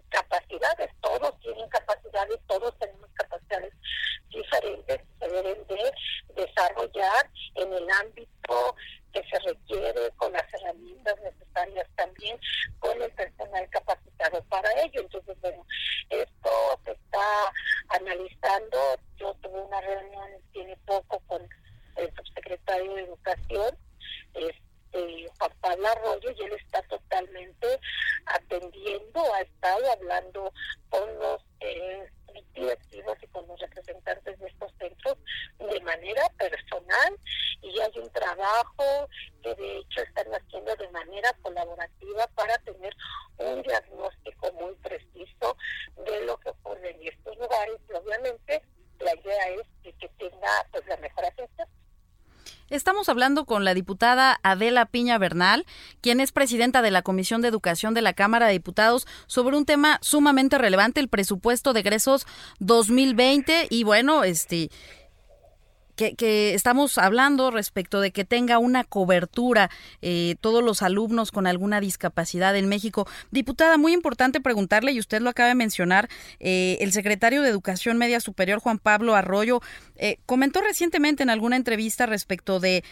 capacidades. 0.09 0.89
Todos 1.01 1.39
tienen 1.41 1.67
capacidades, 1.69 2.39
todos 2.47 2.77
tenemos 2.79 3.09
capacidades 3.13 3.73
diferentes 4.29 5.01
que 5.19 5.25
se 5.25 5.29
deben 5.29 5.67
de 5.67 5.93
desarrollar 6.35 7.29
en 7.55 7.73
el 7.73 7.87
ámbito 7.89 8.75
que 9.13 9.23
se 9.29 9.39
requiere 9.39 10.11
con 10.17 10.31
las 10.33 10.45
necesarias 11.65 11.89
también 11.95 12.39
el 13.01 13.11
personal 13.11 13.69
capacitado 13.69 14.43
para 14.45 14.69
ello. 14.81 15.01
Entonces, 15.01 15.37
bueno, 15.41 15.65
esto 16.09 16.49
se 16.85 16.91
está 16.91 17.53
analizando. 17.89 18.77
Yo 19.17 19.33
tuve 19.35 19.61
una 19.61 19.81
reunión, 19.81 20.29
tiene 20.53 20.77
poco, 20.85 21.19
con 21.27 21.47
el 21.97 22.13
subsecretario 22.15 22.93
de 22.93 23.01
Educación, 23.03 23.77
este, 24.33 25.29
Juan 25.37 25.51
Pablo 25.61 25.87
Arroyo, 25.87 26.31
y 26.31 26.43
él 26.43 26.53
está 26.53 26.81
totalmente 26.83 27.79
atendiendo, 28.25 29.33
ha 29.33 29.41
estado 29.41 29.91
hablando 29.91 30.25
trabajando 30.25 30.53
con 30.89 31.19
los 31.19 31.41
eh, 31.59 32.09
directivos 32.53 33.17
y 33.21 33.27
con 33.27 33.47
los 33.47 33.59
representantes 33.59 34.39
de 34.39 34.47
estos 34.47 34.71
centros 34.77 35.17
de 35.59 35.79
manera 35.81 36.29
personal 36.37 37.17
y 37.61 37.79
hay 37.79 37.91
un 37.99 38.09
trabajo 38.11 39.09
que 39.41 39.55
de 39.55 39.77
hecho 39.79 40.01
están 40.01 40.27
haciendo 40.33 40.75
de 40.75 40.89
manera 40.89 41.31
colaborativa 41.41 42.27
para 42.35 42.57
tener 42.59 42.93
un 43.37 43.61
diagnóstico 43.61 44.51
muy 44.53 44.73
preciso 44.75 45.57
de 46.05 46.25
lo 46.25 46.37
que 46.37 46.49
ocurre 46.49 46.91
en 46.91 47.07
estos 47.07 47.37
lugares 47.37 47.77
y 47.89 47.93
obviamente 47.93 48.61
la 48.99 49.15
idea 49.15 49.49
es 49.49 49.93
que 49.97 50.09
tenga 50.17 50.67
pues 50.71 50.85
la 50.87 50.97
mejor 50.97 51.25
atención. 51.25 51.67
Estamos 52.69 53.09
con 53.45 53.63
la 53.63 53.73
diputada 53.73 54.39
Adela 54.43 54.85
Piña 54.85 55.17
Bernal, 55.17 55.65
quien 56.01 56.19
es 56.19 56.31
presidenta 56.31 56.81
de 56.81 56.91
la 56.91 57.01
Comisión 57.01 57.41
de 57.41 57.47
Educación 57.47 57.93
de 57.93 58.01
la 58.01 58.13
Cámara 58.13 58.47
de 58.47 58.53
Diputados, 58.53 59.07
sobre 59.27 59.57
un 59.57 59.65
tema 59.65 59.99
sumamente 60.01 60.57
relevante, 60.57 60.99
el 60.99 61.07
presupuesto 61.07 61.73
de 61.73 61.79
egresos 61.81 62.25
2020. 62.59 63.67
Y 63.69 63.83
bueno, 63.83 64.23
este 64.23 64.69
que, 65.95 66.53
estamos 66.53 66.97
hablando 66.97 67.51
respecto 67.51 68.01
de 68.01 68.11
que 68.11 68.25
tenga 68.25 68.59
una 68.59 68.83
cobertura 68.83 69.69
eh, 70.01 70.35
todos 70.41 70.63
los 70.63 70.81
alumnos 70.81 71.31
con 71.31 71.47
alguna 71.47 71.79
discapacidad 71.79 72.55
en 72.55 72.67
México. 72.67 73.07
Diputada, 73.31 73.77
muy 73.77 73.93
importante 73.93 74.41
preguntarle, 74.41 74.91
y 74.91 74.99
usted 74.99 75.21
lo 75.21 75.29
acaba 75.29 75.49
de 75.49 75.55
mencionar, 75.55 76.09
eh, 76.39 76.77
el 76.81 76.91
secretario 76.91 77.41
de 77.41 77.49
Educación 77.49 77.97
Media 77.97 78.19
Superior, 78.19 78.59
Juan 78.59 78.79
Pablo 78.79 79.15
Arroyo, 79.15 79.61
eh, 79.95 80.17
comentó 80.25 80.61
recientemente 80.61 81.23
en 81.23 81.29
alguna 81.29 81.55
entrevista 81.55 82.05
respecto 82.05 82.59
de 82.59 82.83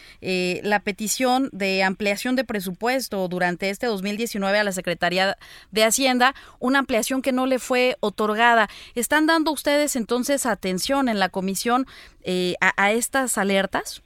la 0.64 0.80
petición 0.80 1.50
de 1.52 1.84
ampliación 1.84 2.36
de 2.36 2.44
presupuesto 2.44 3.28
durante 3.28 3.70
este 3.70 3.88
2019 3.88 4.58
a 4.58 4.64
la 4.64 4.72
Secretaría 4.72 5.38
de 5.72 5.84
Hacienda, 5.84 6.34
una 6.60 6.80
ampliación 6.80 7.22
que 7.22 7.32
no 7.32 7.46
le 7.46 7.60
fue 7.60 7.98
otorgada. 8.00 8.70
¿Están 8.96 9.26
dando 9.26 9.52
ustedes 9.52 9.96
entonces 9.96 10.46
atención 10.46 11.10
en 11.10 11.20
la 11.20 11.30
comisión 11.30 11.86
eh, 12.24 12.56
a, 12.60 12.92
estas 12.92 13.38
alertas? 13.38 14.02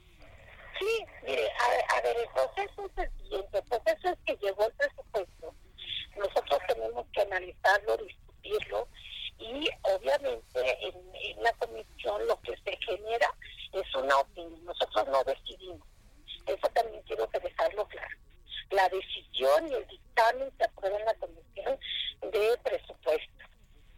Sí, 0.78 1.06
mire, 1.22 1.50
a, 1.94 2.00
ver, 2.00 2.16
el 2.16 2.28
proceso 2.28 2.86
es 2.86 3.04
el 3.04 3.22
siguiente. 3.22 3.58
El 3.58 3.64
proceso 3.64 4.08
es 4.08 4.18
que 4.26 4.36
llegó 4.44 4.66
el 4.66 4.72
presupuesto. 4.72 5.54
Nosotros 6.16 6.58
tenemos 6.66 7.06
que 7.12 7.22
analizarlo, 7.22 7.96
discutirlo 7.98 8.88
y 9.38 9.68
obviamente 9.82 10.86
en, 10.86 10.94
en 11.14 11.42
la 11.42 11.52
comisión 11.54 12.26
lo 12.26 12.40
que 12.40 12.56
se 12.56 12.76
genera 12.84 13.32
es 13.72 13.94
una 13.94 14.18
opinión. 14.18 14.64
Nosotros 14.64 15.06
no 15.08 15.22
decidimos. 15.24 15.86
Eso 16.46 16.68
también 16.74 17.02
quiero 17.02 17.28
que 17.28 17.40
dejarlo 17.40 17.86
claro. 17.88 18.16
La 18.70 18.88
decisión 18.88 19.68
y 19.68 19.74
el 19.74 19.86
dictamen 19.86 20.50
se 20.56 20.64
aprueba 20.64 20.98
en 20.98 21.04
la 21.04 21.14
comisión 21.14 21.78
de 22.22 22.58
presupuesto 22.62 23.44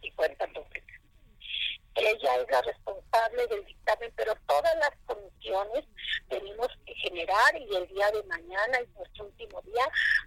y 0.01 0.11
cuenta 0.11 0.47
pública. 0.47 1.01
Ella 1.95 2.35
es 2.37 2.49
la 2.49 2.61
responsable 2.61 3.47
del 3.47 3.65
dictamen, 3.65 4.13
pero 4.15 4.33
todas 4.47 4.75
las 4.77 4.91
comisiones 5.05 5.85
tenemos 6.29 6.67
que 6.85 6.95
generar 6.95 7.55
y 7.57 7.75
el 7.75 7.87
día 7.87 8.09
de 8.11 8.23
mañana 8.23 8.77
es 8.79 8.89
nuestro 8.95 9.25
último 9.25 9.61
día 9.63 9.85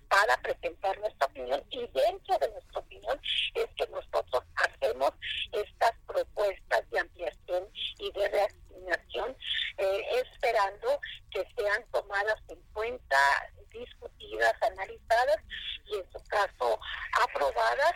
para 0.08 0.36
presentar 0.42 0.98
nuestra 0.98 1.26
opinión 1.26 1.64
y 1.70 1.78
dentro 1.86 2.38
de 2.38 2.50
nuestra 2.50 2.80
opinión 2.80 3.20
es 3.54 3.66
que 3.76 3.86
nosotros 3.86 4.44
hacemos 4.56 5.12
estas 5.52 5.92
propuestas 6.06 6.90
de 6.90 6.98
ampliación 6.98 7.68
y 7.98 8.12
de 8.12 8.28
reasignación 8.28 9.36
eh, 9.78 10.02
esperando 10.22 11.00
que 11.30 11.46
sean 11.56 11.84
tomadas 11.90 12.40
en 12.48 12.60
cuenta, 12.74 13.16
discutidas, 13.70 14.54
analizadas 14.62 15.38
y 15.86 15.96
en 15.96 16.12
su 16.12 16.22
caso 16.28 16.78
aprobadas 17.22 17.94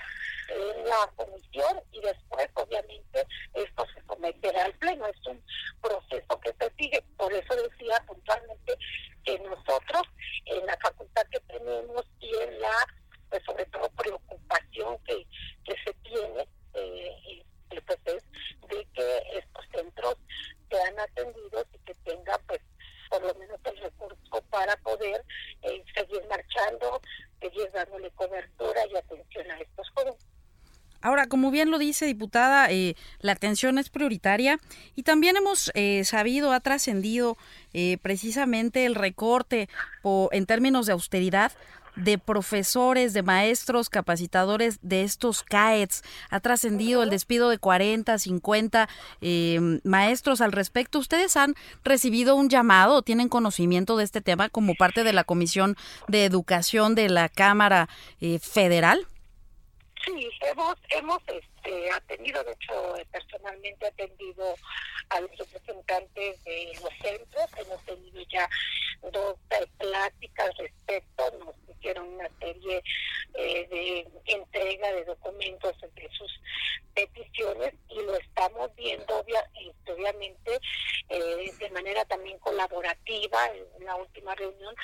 en 0.49 0.85
la 0.85 1.11
comisión 1.15 1.81
y 1.93 2.01
después 2.01 2.49
obviamente 2.55 3.27
esto 3.55 3.87
se 3.95 4.03
someterá 4.07 4.65
al 4.65 4.73
pleno. 4.75 5.07
Es 5.07 5.27
un 5.27 5.43
proceso 5.81 6.41
que 6.41 6.55
se 6.59 6.73
sigue. 6.77 7.03
Por 7.17 7.33
eso 7.33 7.55
decía 7.55 8.03
puntualmente 8.07 8.79
que 9.25 9.39
nosotros 9.41 10.03
en 10.47 10.67
la 10.67 10.77
facultad 10.79 11.27
que 11.31 11.41
tenemos 11.41 12.05
y 12.21 12.35
en 12.35 12.61
la, 12.61 12.87
pues 13.31 13.43
sobre 13.45 13.67
todo 13.67 13.89
preocupación 13.91 14.99
que, 15.05 15.27
que 15.65 15.75
se 15.85 15.93
tiene, 16.03 16.49
eh, 16.75 17.45
pues 17.87 17.99
es 18.07 18.25
de 18.69 18.87
que 18.95 19.23
estos 19.39 19.65
centros 19.73 20.17
sean 20.71 20.99
atendidos 20.99 21.67
y 21.73 21.79
que 21.81 21.95
tengan 22.05 22.41
pues 22.47 22.61
por 23.11 23.23
lo 23.23 23.35
menos 23.35 23.59
el 23.65 23.77
recurso 23.79 24.43
para 24.51 24.77
poder 24.79 25.25
eh, 25.63 25.83
seguir 25.95 26.23
marchando, 26.29 27.01
seguir 27.41 27.71
dándole 27.73 28.11
cobertura 28.11 28.87
y 28.87 28.97
atención 28.97 29.51
a 29.51 29.61
estos 29.61 29.89
jóvenes. 29.91 30.27
Ahora, 31.01 31.27
bien 31.51 31.71
lo 31.71 31.79
dice 31.79 32.07
diputada, 32.07 32.71
eh, 32.71 32.97
la 33.21 33.33
atención 33.33 33.79
es 33.79 33.91
prioritaria 33.91 34.59
y 34.97 35.03
también 35.03 35.37
hemos 35.37 35.71
eh, 35.75 36.05
sabido, 36.05 36.53
ha 36.53 36.61
trascendido 36.61 37.37
eh, 37.73 37.99
precisamente 38.03 38.87
el 38.87 38.95
recorte 38.95 39.69
en 40.33 40.47
términos 40.47 40.87
de 40.87 40.93
austeridad 40.93 41.53
de 41.97 42.17
profesores, 42.17 43.13
de 43.13 43.23
maestros, 43.23 43.91
capacitadores 43.91 44.79
de 44.83 45.03
estos 45.03 45.43
CAETS. 45.43 46.03
Ha 46.31 46.39
trascendido 46.41 47.03
el 47.03 47.11
despido 47.11 47.51
de 47.51 47.59
40, 47.59 48.17
50 48.19 48.89
maestros 49.83 50.41
al 50.41 50.53
respecto. 50.53 51.01
¿Ustedes 51.01 51.37
han 51.37 51.57
recibido 51.83 52.37
un 52.37 52.49
llamado 52.49 53.03
tienen 53.03 53.29
conocimiento 53.29 53.97
de 53.97 54.05
este 54.05 54.21
tema 54.21 54.49
como 54.49 54.77
parte 54.77 55.03
de 55.03 55.13
la 55.13 55.25
Comisión 55.25 55.77
de 56.07 56.25
Educación 56.25 56.95
de 56.95 57.09
la 57.09 57.29
Cámara 57.29 57.89
Federal? 58.41 59.09
Sí, 60.09 60.31
hemos, 60.41 60.75
hemos 60.89 61.19
este, 61.27 61.91
atendido, 61.91 62.43
de 62.43 62.53
hecho, 62.53 62.95
personalmente 63.13 63.87
atendido 63.87 64.55
a 65.11 65.21
los 65.21 65.37
representantes 65.37 66.43
de 66.45 66.73
los 66.81 66.91
centros, 67.03 67.47
hemos 67.59 67.85
tenido 67.85 68.23
ya 68.31 68.49
dos 69.13 69.37
eh, 69.51 69.67
pláticas 69.77 70.57
respecto, 70.57 71.31
hicieron 71.79 72.09
una 72.09 72.29
serie 72.41 72.83
eh, 73.35 73.69
de 73.69 74.09
entrega 74.27 74.93
de 74.93 75.05
documentos 75.05 75.75
entre 75.83 76.09
sus 76.11 76.41
peticiones 76.95 77.75
y 77.89 78.03
lo 78.03 78.17
estamos 78.17 78.75
viendo 78.75 79.25
este, 79.61 79.93
obviamente 79.93 80.61
eh, 81.09 81.53
de 81.59 81.71
manera 81.71 82.05
también 82.07 82.39
colaborativa. 82.39 83.39
En 83.79 83.85
la 83.85 83.97
última 83.97 84.35
reunión 84.35 84.75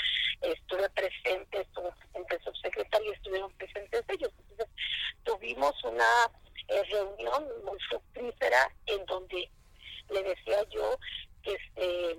estuve 0.42 0.88
presente, 0.90 1.60
estuvo 1.60 1.90
presente 1.90 2.36
el 2.36 2.44
subsecretario 2.44 3.10
y 3.10 3.14
estuvieron 3.14 3.52
presentes 3.54 4.04
ellos. 4.08 4.30
Entonces 4.50 4.68
tuvimos 5.24 5.84
una 5.84 6.30
eh, 6.68 6.82
reunión 6.90 7.44
muy 7.64 7.78
fructífera 7.88 8.70
en 8.86 9.04
donde 9.06 9.50
le 10.10 10.22
decía 10.22 10.62
yo 10.70 10.98
que 11.42 11.52
este, 11.54 12.18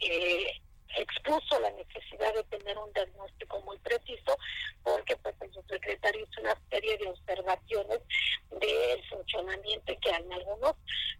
eh, 0.00 0.60
expuso 0.96 1.60
la 1.60 1.70
necesidad 1.72 2.34
de 2.34 2.44
tener 2.44 2.76
un 2.78 2.92
diagnóstico 2.92 3.60
muy 3.62 3.78
preciso 3.78 4.36
porque 4.82 5.16
pues 5.16 5.34
el 5.40 5.52
subsecretario 5.52 6.26
hizo 6.26 6.40
una 6.40 6.56
serie 6.70 6.98
de 6.98 7.08
observaciones 7.08 8.00
del 8.50 9.08
funcionamiento 9.08 9.94
que 10.00 10.10
en 10.10 10.32
algunos 10.32 10.74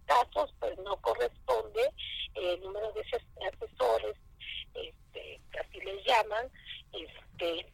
casos 0.05 0.53
pues 0.59 0.77
no 0.79 0.95
corresponde 1.01 1.91
el 2.35 2.61
número 2.61 2.91
de 2.93 3.01
asesores 3.01 4.15
este, 4.73 5.41
que 5.51 5.59
así 5.59 5.79
les 5.81 6.05
llaman 6.05 6.49
este 6.93 7.71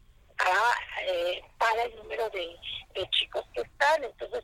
eh, 1.01 1.41
para 1.57 1.83
el 1.83 1.95
número 1.95 2.29
de, 2.29 2.55
chicos 3.11 3.45
que 3.53 3.61
están. 3.61 4.03
Entonces, 4.03 4.43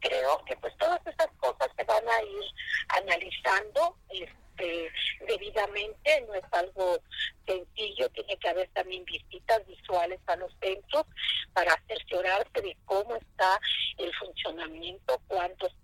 creo 0.00 0.44
que 0.44 0.56
pues 0.56 0.76
todas 0.76 1.00
esas 1.06 1.28
cosas 1.38 1.68
se 1.76 1.84
van 1.84 2.08
a 2.08 2.22
ir 2.22 2.44
analizando 2.88 3.96
este, 4.10 4.90
debidamente, 5.26 6.20
no 6.26 6.34
es 6.34 6.44
algo 6.52 6.98
sencillo, 7.46 8.08
tiene 8.10 8.36
que 8.36 8.48
haber 8.48 8.68
también 8.70 9.04
visitas 9.04 9.66
visuales 9.66 10.20
a 10.26 10.36
los 10.36 10.52
centros 10.60 11.04
para 11.52 11.80
cerciorarse 11.86 12.60
de 12.60 12.76
cómo 12.84 13.16
está 13.16 13.60
el 13.98 14.14
funcionamiento, 14.16 15.20
cuántos 15.28 15.74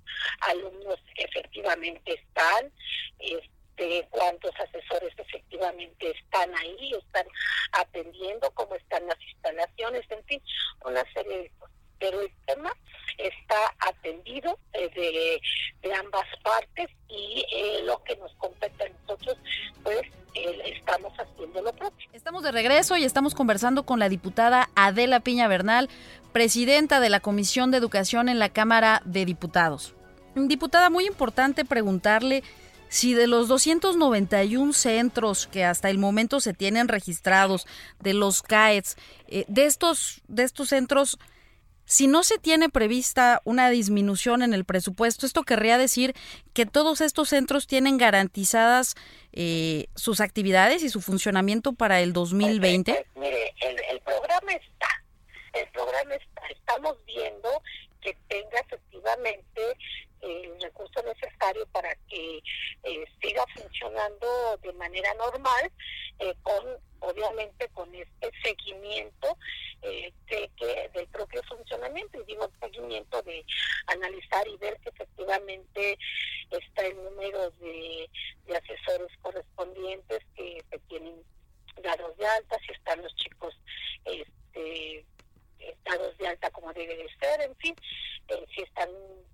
alumnos 0.40 0.98
efectivamente 1.16 2.14
están, 2.14 2.72
este, 3.18 3.58
de 3.78 4.06
cuántos 4.10 4.50
asesores 4.58 5.12
efectivamente 5.16 6.10
están 6.10 6.54
ahí, 6.56 6.92
están 6.92 7.26
atendiendo, 7.72 8.50
cómo 8.52 8.74
están 8.74 9.06
las 9.06 9.20
instalaciones, 9.22 10.04
en 10.10 10.24
fin, 10.24 10.42
una 10.84 11.04
serie 11.12 11.38
de 11.38 11.50
cosas. 11.58 11.76
Pero 12.00 12.20
el 12.20 12.30
tema 12.46 12.72
está 13.16 13.74
atendido 13.80 14.58
eh, 14.72 15.40
de, 15.82 15.94
ambas 15.94 16.26
partes 16.42 16.88
y 17.08 17.44
eh, 17.52 17.82
lo 17.84 18.02
que 18.04 18.16
nos 18.16 18.32
compete 18.34 18.84
a 18.84 18.88
nosotros, 19.00 19.36
pues 19.82 20.02
estamos 20.34 21.12
haciendo 21.18 21.62
lo 21.62 21.72
propio. 21.72 22.08
Estamos 22.12 22.42
de 22.42 22.52
regreso 22.52 22.96
y 22.96 23.04
estamos 23.04 23.34
conversando 23.34 23.84
con 23.84 23.98
la 23.98 24.08
diputada 24.08 24.70
Adela 24.74 25.20
Piña 25.20 25.48
Bernal, 25.48 25.88
presidenta 26.32 27.00
de 27.00 27.10
la 27.10 27.20
Comisión 27.20 27.70
de 27.70 27.78
Educación 27.78 28.28
en 28.28 28.38
la 28.38 28.50
Cámara 28.50 29.02
de 29.04 29.24
Diputados. 29.24 29.94
Diputada, 30.34 30.90
muy 30.90 31.06
importante 31.06 31.64
preguntarle 31.64 32.44
si 32.88 33.14
de 33.14 33.26
los 33.26 33.48
291 33.48 34.72
centros 34.72 35.46
que 35.46 35.64
hasta 35.64 35.90
el 35.90 35.98
momento 35.98 36.40
se 36.40 36.54
tienen 36.54 36.88
registrados 36.88 37.66
de 38.00 38.14
los 38.14 38.42
CAETS, 38.42 38.96
eh, 39.28 39.44
de 39.48 39.66
estos 39.66 40.22
de 40.28 40.44
estos 40.44 40.68
centros 40.68 41.18
Si 41.88 42.06
no 42.06 42.22
se 42.22 42.38
tiene 42.38 42.68
prevista 42.68 43.40
una 43.44 43.70
disminución 43.70 44.42
en 44.42 44.52
el 44.52 44.66
presupuesto, 44.66 45.24
esto 45.24 45.42
querría 45.42 45.78
decir 45.78 46.14
que 46.52 46.66
todos 46.66 47.00
estos 47.00 47.30
centros 47.30 47.66
tienen 47.66 47.96
garantizadas 47.96 48.94
eh, 49.32 49.86
sus 49.94 50.20
actividades 50.20 50.82
y 50.82 50.90
su 50.90 51.00
funcionamiento 51.00 51.72
para 51.72 52.02
el 52.02 52.12
2020. 52.12 52.92
Pues, 52.92 53.06
mire, 53.16 53.54
el, 53.62 54.00
programa 54.00 54.52
está, 54.52 55.02
el 55.54 55.66
programa 55.68 56.14
está, 56.14 56.42
estamos 56.50 57.02
viendo 57.06 57.62
que 58.02 58.14
tenga 58.28 58.58
efectivamente 58.66 59.62
el 60.28 60.60
recurso 60.60 61.02
necesario 61.02 61.66
para 61.68 61.94
que 62.08 62.42
eh, 62.82 63.04
siga 63.20 63.44
funcionando 63.54 64.56
de 64.62 64.72
manera 64.74 65.12
normal, 65.14 65.72
eh, 66.18 66.34
con 66.42 66.64
obviamente 67.00 67.68
con 67.68 67.94
este 67.94 68.30
seguimiento 68.42 69.36
eh, 69.82 70.12
de 70.26 70.50
que, 70.56 70.90
del 70.92 71.06
propio 71.08 71.42
funcionamiento, 71.44 72.20
y 72.20 72.24
digo 72.26 72.50
seguimiento 72.60 73.22
de 73.22 73.44
analizar 73.86 74.46
y 74.48 74.56
ver 74.56 74.78
si 74.82 74.88
efectivamente 74.88 75.98
está 76.50 76.86
el 76.86 76.96
número 76.96 77.50
de, 77.52 78.10
de 78.46 78.56
asesores 78.56 79.16
correspondientes 79.22 80.20
que 80.34 80.64
se 80.70 80.78
tienen 80.88 81.22
dados 81.82 82.16
de 82.16 82.26
alta, 82.26 82.58
si 82.66 82.72
están 82.72 83.02
los 83.02 83.14
chicos 83.14 83.54
este 84.04 85.04
estados 85.60 86.16
de 86.18 86.28
alta 86.28 86.50
como 86.50 86.72
debe 86.72 86.96
de 86.96 87.08
ser, 87.20 87.40
en 87.40 87.56
fin, 87.56 87.74
eh, 88.28 88.46
si 88.54 88.62
están 88.62 88.88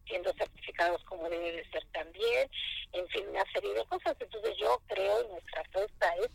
siendo 0.06 0.32
certificados 0.34 1.02
como 1.04 1.28
debe 1.28 1.52
de 1.52 1.70
ser 1.70 1.84
también, 1.92 2.50
en 2.92 3.08
fin, 3.08 3.28
una 3.28 3.44
serie 3.52 3.74
de 3.74 3.84
cosas. 3.86 4.16
Entonces 4.20 4.56
yo 4.58 4.80
creo, 4.86 5.28
nuestra 5.28 5.60
apuesta 5.62 6.14
es, 6.16 6.30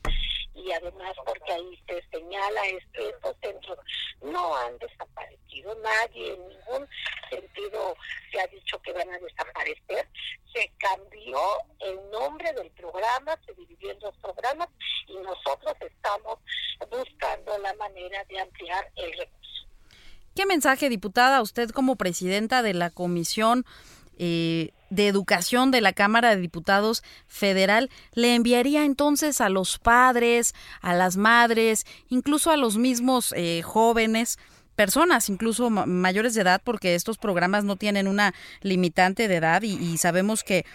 y 0.53 0.71
además 0.71 1.15
porque 1.25 1.53
ahí 1.53 1.83
se 1.87 2.03
señala, 2.11 2.65
es 2.67 2.83
que 2.93 3.09
estos 3.09 3.35
centros 3.41 3.79
no 4.21 4.55
han 4.55 4.77
desaparecido, 4.79 5.75
nadie 5.75 6.33
en 6.33 6.49
ningún 6.49 6.87
sentido 7.29 7.95
se 8.31 8.41
ha 8.41 8.47
dicho 8.47 8.81
que 8.81 8.91
van 8.93 9.09
a 9.09 9.19
desaparecer, 9.19 10.09
se 10.53 10.71
cambió 10.79 11.39
el 11.79 12.09
nombre 12.09 12.51
del 12.53 12.71
programa, 12.71 13.39
se 13.45 13.53
dividió 13.53 13.91
en 13.91 13.99
dos 13.99 14.17
programas 14.17 14.69
y 15.07 15.15
nosotros 15.17 15.75
estamos 15.79 16.39
buscando 16.89 17.57
la 17.59 17.73
manera 17.75 18.23
de 18.25 18.39
ampliar 18.39 18.91
el 18.95 19.11
recurso. 19.13 19.38
¿Qué 20.39 20.45
mensaje, 20.45 20.87
diputada, 20.87 21.41
usted 21.41 21.69
como 21.71 21.97
presidenta 21.97 22.61
de 22.61 22.73
la 22.73 22.91
Comisión 22.91 23.65
eh, 24.17 24.69
de 24.89 25.09
Educación 25.09 25.69
de 25.69 25.81
la 25.81 25.91
Cámara 25.91 26.29
de 26.29 26.39
Diputados 26.39 27.03
Federal 27.27 27.89
le 28.13 28.35
enviaría 28.35 28.85
entonces 28.85 29.41
a 29.41 29.49
los 29.49 29.79
padres, 29.79 30.55
a 30.79 30.93
las 30.93 31.17
madres, 31.17 31.85
incluso 32.07 32.51
a 32.51 32.55
los 32.55 32.77
mismos 32.77 33.33
eh, 33.35 33.63
jóvenes? 33.65 34.39
personas, 34.77 35.27
incluso 35.27 35.69
mayores 35.69 36.35
de 36.35 36.41
edad, 36.41 36.61
porque 36.63 36.95
estos 36.95 37.17
programas 37.17 37.65
no 37.65 37.75
tienen 37.75 38.07
una 38.07 38.33
limitante 38.61 39.27
de 39.27 39.35
edad 39.35 39.61
y, 39.61 39.97
sabemos 39.97 40.41
que, 40.45 40.65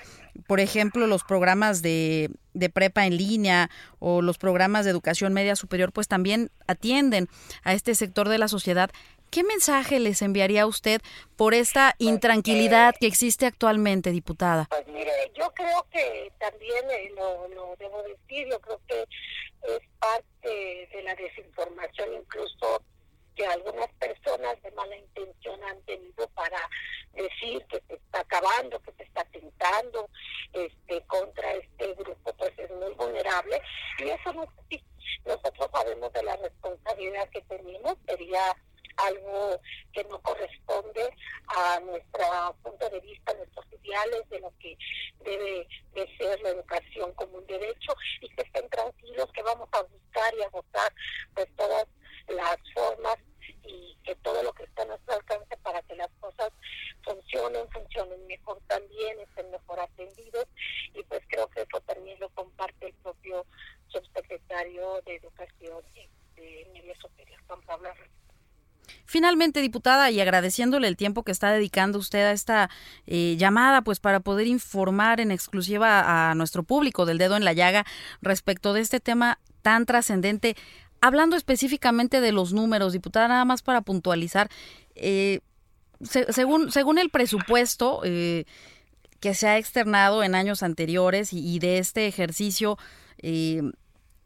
por 0.47 0.61
ejemplo, 0.61 1.07
los 1.07 1.25
programas 1.25 1.81
de, 1.81 2.31
de, 2.53 2.69
prepa 2.69 3.07
en 3.07 3.17
línea 3.17 3.71
o 4.01 4.21
los 4.21 4.37
programas 4.37 4.85
de 4.85 4.91
educación 4.91 5.33
media 5.33 5.57
superior, 5.57 5.91
pues 5.91 6.07
también 6.07 6.51
atienden 6.67 7.31
a 7.63 7.73
este 7.73 7.95
sector 7.95 8.29
de 8.29 8.37
la 8.37 8.49
sociedad 8.49 8.91
¿Qué 9.35 9.43
mensaje 9.43 9.99
les 9.99 10.23
enviaría 10.23 10.65
usted 10.65 11.01
por 11.37 11.55
esta 11.55 11.97
pues, 11.99 12.09
intranquilidad 12.09 12.95
que 13.01 13.09
existe 13.09 13.47
actualmente, 13.47 14.13
diputada? 14.13 14.67
Pues 14.71 14.87
mire, 14.87 15.11
yo 15.37 15.53
creo 15.55 15.85
que 15.91 16.31
también 16.39 16.89
eh, 16.89 17.11
lo, 17.17 17.49
lo, 17.49 17.75
debo 17.77 18.01
decir, 18.05 18.47
yo 18.49 18.61
creo 18.61 18.81
que 18.87 19.01
es 19.03 19.81
parte 19.99 20.89
de 20.89 21.03
la 21.03 21.17
desinformación 21.17 22.15
incluso 22.15 22.85
que 23.35 23.45
algunas 23.45 23.93
personas 23.95 24.63
de 24.63 24.71
mala 24.71 24.97
intención 24.97 25.61
han 25.65 25.83
tenido 25.83 26.29
para 26.29 26.71
decir 27.15 27.67
que 27.67 27.83
se 27.89 27.95
está 27.95 28.21
acabando, 28.21 28.81
que 28.83 28.93
se 28.93 29.03
está 29.03 29.25
tentando 29.33 30.11
este, 30.53 31.05
contra 31.09 31.55
este 31.55 31.93
grupo, 31.95 32.33
pues 32.35 32.53
es 32.57 32.71
muy 32.71 32.93
vulnerable. 32.93 33.61
Y 33.99 34.11
eso 34.11 34.33
no 34.33 34.45
es 34.45 34.51
así. 34.65 34.85
Nosotros 35.27 35.69
sabemos 35.73 36.13
de 36.13 36.23
la 36.23 36.37
responsabilidad 36.37 37.29
que 37.31 37.41
tenemos, 37.43 37.97
sería 38.07 38.55
algo 38.97 39.61
que 39.93 40.05
no 40.05 40.21
corresponde 40.23 41.11
a 41.47 41.81
nuestro 41.81 42.57
punto 42.63 42.91
de 42.91 43.01
vista, 43.01 43.35
nuestros 43.35 43.67
ideales 43.73 44.29
de 44.31 44.41
lo 44.41 44.53
que 44.59 44.77
debe 45.25 45.69
de 45.95 46.17
ser 46.17 46.41
la 46.43 46.51
educación 46.51 47.13
como 47.15 47.39
un 47.39 47.47
derecho 47.47 47.95
y 48.21 48.29
que 48.31 48.43
estén 48.43 48.69
tranquilos 48.71 49.31
que 49.33 49.43
vamos 49.43 49.69
a 49.73 49.83
buscar 49.83 50.35
y 50.39 50.43
a 50.43 50.49
votar 50.49 50.93
pues 51.35 51.49
todas 51.57 51.87
las 52.29 52.57
formas 52.73 53.17
y 53.63 53.97
que 54.05 54.15
todo 54.17 54.43
lo 54.43 54.53
que 54.53 54.65
está 54.65 54.83
a 54.83 54.87
nuestro 54.87 55.15
alcance 55.15 55.57
para 55.59 55.83
que 55.83 55.97
las 55.97 56.11
cosas 56.21 56.51
funcionen, 57.03 57.69
funcionen 57.71 58.27
mejor 58.27 58.61
también, 58.67 59.21
estén 59.21 59.51
mejor 59.51 59.81
atendidos 59.81 60.47
y 60.95 61.03
pues 61.05 61.23
creo 61.29 61.49
que 61.49 61.63
eso 61.63 61.81
también 61.83 62.19
lo 62.21 62.29
comparte 62.31 62.87
el 62.87 62.95
propio 62.95 63.47
subsecretario 63.89 65.01
de 65.03 65.17
Educación 65.17 65.83
de 66.37 66.69
Media 66.73 66.95
Superior, 67.01 67.41
Juan 67.47 67.63
Pablo 67.63 67.91
Diputada, 69.53 70.11
y 70.11 70.21
agradeciéndole 70.21 70.89
el 70.89 70.97
tiempo 70.97 71.23
que 71.23 71.33
está 71.33 71.53
dedicando 71.53 71.99
usted 71.99 72.25
a 72.25 72.33
esta 72.33 72.71
eh, 73.07 73.37
llamada, 73.39 73.83
pues 73.83 74.01
para 74.01 74.21
poder 74.21 74.47
informar 74.47 75.21
en 75.21 75.31
exclusiva 75.31 76.31
a 76.31 76.35
nuestro 76.35 76.63
público 76.63 77.05
del 77.05 77.19
dedo 77.19 77.37
en 77.37 77.45
la 77.45 77.53
llaga 77.53 77.85
respecto 78.23 78.73
de 78.73 78.81
este 78.81 79.01
tema 79.01 79.39
tan 79.63 79.87
trascendente, 79.87 80.57
hablando 81.01 81.37
específicamente 81.37 82.21
de 82.21 82.33
los 82.33 82.53
números, 82.53 82.93
diputada, 82.93 83.29
nada 83.29 83.45
más 83.45 83.63
para 83.63 83.83
puntualizar, 83.83 84.49
eh, 84.95 85.41
según, 86.01 86.73
según 86.73 86.99
el 86.99 87.11
presupuesto 87.11 88.01
eh, 88.05 88.45
que 89.21 89.35
se 89.35 89.49
ha 89.49 89.59
externado 89.59 90.23
en 90.23 90.35
años 90.35 90.63
anteriores 90.63 91.33
y, 91.33 91.47
y 91.47 91.59
de 91.59 91.79
este 91.79 92.07
ejercicio, 92.07 92.79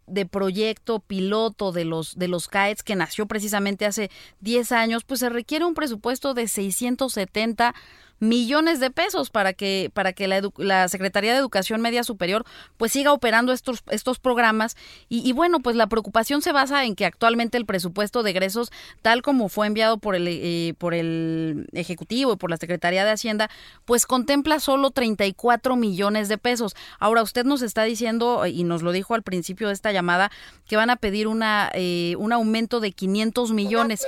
de 0.09 0.27
proyecto 0.27 1.01
piloto 1.01 1.73
de 1.73 1.85
los 1.85 2.17
de 2.17 2.29
los 2.29 2.49
CAETS 2.49 2.83
que 2.83 2.97
nació 2.97 3.27
precisamente 3.27 3.87
hace 3.87 4.11
10 4.41 4.73
años, 4.73 5.05
pues 5.05 5.21
se 5.21 5.29
requiere 5.29 5.65
un 5.65 5.75
presupuesto 5.75 6.35
de 6.35 6.49
670 6.49 7.75
millones 8.21 8.81
de 8.81 8.91
pesos 8.91 9.31
para 9.31 9.53
que 9.53 9.91
para 9.95 10.13
que 10.13 10.27
la, 10.27 10.43
la, 10.57 10.89
Secretaría 10.89 11.33
de 11.33 11.39
Educación 11.39 11.81
Media 11.81 12.05
Superior 12.05 12.45
pues 12.77 12.93
siga 12.93 13.13
operando 13.13 13.53
estos 13.53 13.83
estos 13.91 14.19
programas. 14.19 14.77
Y, 15.09 15.33
bueno 15.33 15.61
pues 15.61 15.77
la 15.77 15.87
preocupación 15.87 16.43
se 16.43 16.53
basa 16.53 16.85
en 16.85 16.95
que 16.97 17.05
actualmente 17.05 17.59
el 17.59 17.67
presupuesto 17.67 18.23
de 18.23 18.31
egresos 18.31 18.71
tal 19.03 19.23
como 19.23 19.49
fue 19.49 19.67
enviado 19.67 19.99
por 19.99 20.15
el 20.15 20.27
eh, 20.29 20.75
por 20.79 20.95
el 20.95 21.69
ejecutivo 21.73 22.33
y 22.33 22.37
por 22.37 22.51
la 22.51 22.57
Secretaría 22.57 23.05
de 23.05 23.11
Hacienda 23.11 23.51
pues 23.85 24.07
contempla 24.07 24.61
solo 24.61 24.91
34 24.91 25.77
millones 25.77 26.29
de 26.29 26.39
pesos. 26.39 26.75
Ahora 26.99 27.23
usted 27.23 27.45
nos 27.45 27.63
está 27.63 27.85
diciendo 27.85 28.47
y 28.47 28.65
nos 28.65 28.83
lo 28.83 28.93
dijo 28.93 29.15
al 29.15 29.23
principio 29.23 29.69
de 29.69 29.75
esta 29.75 29.93
llamada 29.93 30.31
que 30.67 30.77
van 30.77 30.91
a 30.91 30.97
pedir 30.97 31.29
una 31.29 31.71
eh, 31.75 32.15
un 32.19 32.33
aumento 32.33 32.81
de 32.81 32.93
500 32.93 33.53
millones 33.53 34.07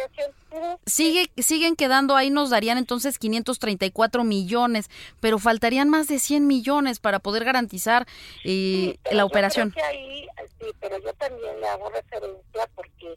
Sigue, 0.87 1.31
siguen 1.37 1.77
quedando 1.77 2.17
ahí, 2.17 2.31
nos 2.31 2.51
darían 2.51 2.79
entonces 2.79 3.19
534 3.19 4.25
millones, 4.25 4.91
pero 5.21 5.39
faltarían 5.39 5.89
más 5.89 6.09
de 6.09 6.19
100 6.19 6.47
millones 6.47 6.99
para 6.99 7.19
poder 7.21 7.45
garantizar 7.45 8.07
eh, 8.45 8.99
la 9.13 9.25
operación. 9.25 9.73
sí, 9.73 10.67
pero 10.81 10.99
yo 10.99 11.13
también 11.15 11.61
le 11.61 11.67
hago 11.69 11.89
referencia 11.91 12.69
porque 12.75 13.15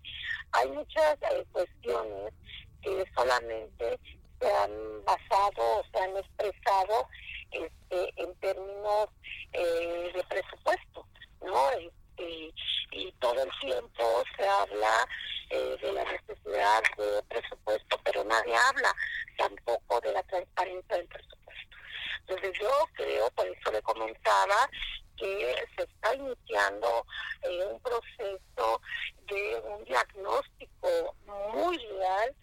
hay 0.52 0.69
muchas 0.69 1.17
eh, 1.32 1.46
cuestiones 1.52 2.34
que 2.82 3.06
solamente 3.15 4.00
se 4.39 4.48
han 4.48 4.72
basado 5.06 5.80
o 5.80 5.84
se 5.91 6.00
han 6.00 6.17
expresado 6.17 7.08
este, 7.52 8.22
en 8.22 8.36
términos 8.36 9.10
eh, 9.54 10.12
de 10.13 10.24
presupuesto, 10.24 11.08
¿no? 11.41 11.69
Este, 12.17 12.54
y 12.91 13.12
todo 13.13 13.41
el 13.41 13.49
tiempo 13.60 14.23
se 14.38 14.47
habla 14.47 15.08
eh, 15.49 15.78
de 15.82 15.93
la 15.93 16.04
necesidad 16.04 16.84
de 16.97 17.23
presupuesto, 17.23 17.99
pero 18.04 18.23
nadie 18.23 18.56
habla 18.56 18.93
tampoco 19.38 19.99
de 20.02 20.13
la 20.13 20.23
transparencia 20.23 20.97
del 20.97 21.08
presupuesto. 21.08 21.78
Entonces 22.19 22.54
yo 22.60 22.69
creo, 22.93 23.30
por 23.32 23.47
eso 23.47 23.71
le 23.71 23.82
comentaba, 23.82 24.69
que 25.17 25.56
se 25.76 25.84
está 25.84 26.15
iniciando 26.15 27.06
eh, 27.43 27.65
un 27.71 27.80
proceso 27.82 28.82
de 29.28 29.62
un 29.65 29.86
diagnóstico 29.86 31.15
muy 31.54 31.78
real 31.78 32.36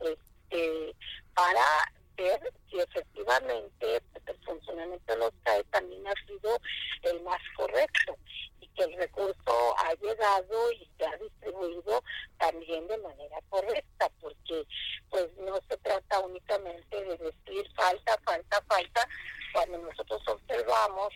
este, 0.00 0.94
para 1.34 1.64
ver 2.16 2.52
si 2.68 2.80
efectivamente 2.80 4.02
el 4.26 4.44
funcionamiento 4.44 5.12
de 5.12 5.18
los 5.18 5.32
CAE 5.44 5.64
también 5.64 6.06
ha 6.06 6.14
sido 6.26 6.58
el 7.02 7.22
más 7.22 7.40
correcto 7.56 8.16
que 8.76 8.84
el 8.84 8.96
recurso 8.96 9.74
ha 9.78 9.94
llegado 9.94 10.72
y 10.72 10.88
se 10.96 11.06
ha 11.06 11.16
distribuido 11.16 12.02
también 12.38 12.86
de 12.86 12.98
manera 12.98 13.38
correcta, 13.48 14.10
porque 14.20 14.66
pues 15.10 15.28
no 15.38 15.58
se 15.68 15.76
trata 15.78 16.20
únicamente 16.20 17.04
de 17.04 17.16
decir 17.16 17.68
falta, 17.74 18.18
falta, 18.24 18.62
falta, 18.68 19.08
cuando 19.52 19.78
nosotros 19.78 20.22
observamos 20.28 21.08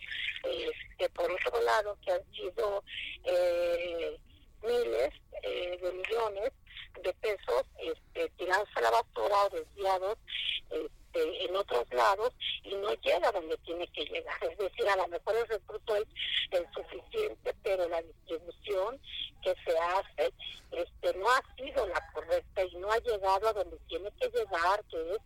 eh, 0.43 0.71
que 0.97 1.09
por 1.09 1.31
otro 1.31 1.61
lado 1.61 1.97
que 2.03 2.11
han 2.11 2.31
sido 2.33 2.83
eh, 3.25 4.19
miles 4.63 5.13
eh, 5.43 5.79
de 5.81 5.91
millones 5.91 6.51
de 7.03 7.13
pesos 7.13 7.63
este, 7.79 8.29
tirados 8.37 8.69
a 8.75 8.81
la 8.81 8.89
basura 8.91 9.43
o 9.45 9.49
desviados 9.49 10.17
todos 11.71 11.93
lados 11.93 12.33
y 12.63 12.75
no 12.75 12.93
llega 12.95 13.31
donde 13.31 13.57
tiene 13.57 13.87
que 13.87 14.05
llegar. 14.05 14.37
Es 14.43 14.57
decir, 14.57 14.87
a 14.87 14.95
lo 14.95 15.07
mejor 15.07 15.35
el 15.35 15.47
recurso 15.47 15.95
es 15.95 16.07
el 16.51 16.65
suficiente, 16.73 17.55
pero 17.63 17.87
la 17.89 18.01
distribución 18.01 18.99
que 19.43 19.55
se 19.65 19.77
hace 19.77 20.33
este 20.71 21.17
no 21.17 21.29
ha 21.29 21.41
sido 21.55 21.87
la 21.87 22.11
llegado 23.03 23.49
a 23.49 23.53
donde 23.53 23.77
tiene 23.87 24.11
que 24.19 24.29
llegar, 24.29 24.83
que 24.89 25.13
es 25.13 25.19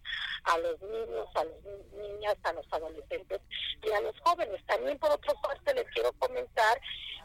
a 0.44 0.58
los 0.60 0.82
niños, 0.82 1.28
a 1.36 1.44
las 1.44 1.64
niñas, 1.94 2.36
a 2.44 2.54
los 2.54 2.66
adolescentes 2.72 3.42
y 3.84 3.92
a 3.92 4.02
los 4.02 4.20
jóvenes. 4.22 4.66
También 4.66 4.98
por 5.00 5.12
otra 5.12 5.34
parte 5.42 5.74
les 5.74 5.86
quiero 5.92 6.12
comentar 6.14 6.82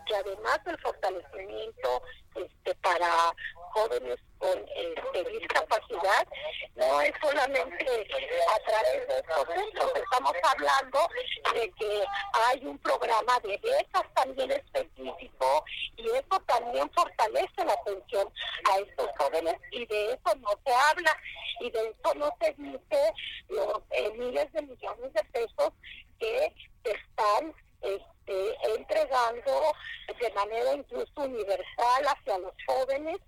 que 0.06 0.16
además 0.16 0.64
del 0.64 0.78
fortalecimiento 0.80 2.02
este, 2.34 2.74
para 2.76 3.34
jóvenes 3.72 4.18
con 4.38 4.58
este, 4.74 5.30
discapacidad, 5.38 6.26
no 6.74 7.00
es 7.02 7.12
solamente 7.22 8.06
a 8.54 8.58
través 8.60 9.08
de 9.08 9.18
estos 9.18 9.48
centros, 9.54 9.92
estamos 9.94 10.32
hablando 10.42 10.98
de 11.54 11.70
que 11.72 12.04
hay 12.46 12.64
un 12.64 12.78
programa 12.78 13.38
de 13.40 13.58
becas 13.58 14.14
también 14.14 14.50
específico 14.50 15.64
y 15.96 16.06
eso 16.08 16.40
también 16.46 16.90
fortalece 16.92 17.64
la 17.64 17.74
atención 17.74 18.32
a 18.72 18.78
estos 18.78 19.10
jóvenes 19.18 19.56
y 19.72 19.84
de 19.86 20.12
eso 20.14 20.34
no 20.36 20.50
se 20.64 20.72
habla 20.72 21.16
y 21.60 21.70
de 21.70 21.88
eso 21.88 22.14
no 22.14 22.34
se 22.40 22.54
dice 22.54 23.12
los 23.48 23.82
eh, 23.90 24.10
miles 24.16 24.52
de 24.52 24.62
millones 24.62 25.12
de 25.12 25.24
pesos 25.24 25.72
que 26.18 26.54
están 26.84 27.54
este, 28.30 28.76
entregando 28.76 29.74
de 30.20 30.30
manera 30.30 30.74
incluso 30.74 31.12
universal 31.16 32.06
hacia 32.06 32.38
los 32.38 32.52
jóvenes 32.66 33.18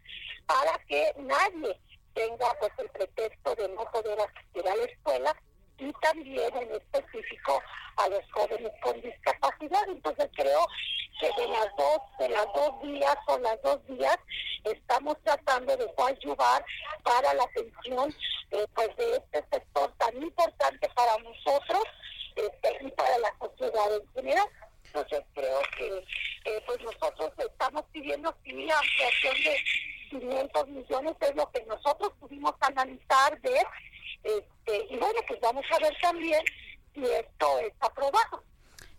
para 0.46 0.78
que 0.86 1.12
nadie 1.18 1.78
tenga 2.14 2.46
pues 2.60 2.72
el 2.78 2.88
pretexto 2.90 3.54
de 3.54 3.68
no 3.70 3.84
poder 3.90 4.18
asistir 4.20 4.68
a 4.68 4.76
la 4.76 4.84
escuela 4.84 5.36
y 5.78 5.92
también 5.94 6.56
en 6.56 6.72
específico 6.74 7.60
a 7.96 8.08
los 8.08 8.20
jóvenes 8.32 8.70
con 8.82 9.00
discapacidad. 9.00 9.88
Entonces 9.88 10.30
creo 10.34 10.66
que 11.20 11.30
de 11.40 11.48
las 11.48 11.66
dos, 11.76 11.98
de 12.18 12.28
las 12.28 12.46
dos 12.54 12.82
días 12.82 13.16
o 13.26 13.38
las 13.38 13.60
dos 13.62 13.86
días 13.86 14.16
estamos 14.64 15.16
tratando 15.24 15.76
de 15.76 15.90
ayudar 15.98 16.64
para 17.02 17.34
la 17.34 17.44
atención 17.44 18.14
eh, 18.50 18.66
pues 18.74 18.96
de 18.96 19.16
este 19.16 19.44
sector 19.50 19.92
tan 19.98 20.16
importante 20.22 20.88
para 20.94 21.16
nosotros 21.18 21.82
este, 22.36 22.86
y 22.86 22.90
para 22.92 23.18
la 23.18 23.34
sociedad 23.40 23.96
en 23.96 24.12
general. 24.14 24.48
Entonces 24.94 25.24
creo 25.34 25.60
que 25.78 26.04
eh, 26.44 26.62
pues 26.66 26.78
nosotros 26.82 27.32
estamos 27.38 27.82
pidiendo 27.92 28.36
sí 28.44 28.50
ampliación 28.50 29.34
de 29.42 29.56
500 30.10 30.68
millones, 30.68 31.16
es 31.20 31.34
lo 31.34 31.50
que 31.50 31.64
nosotros 31.64 32.12
pudimos 32.20 32.52
analizar, 32.60 33.40
ver, 33.40 33.66
este, 34.22 34.86
y 34.90 34.98
bueno, 34.98 35.20
pues 35.26 35.40
vamos 35.40 35.64
a 35.70 35.78
ver 35.78 35.96
también 36.02 36.44
si 36.94 37.04
esto 37.04 37.58
está 37.60 37.86
aprobado. 37.86 38.44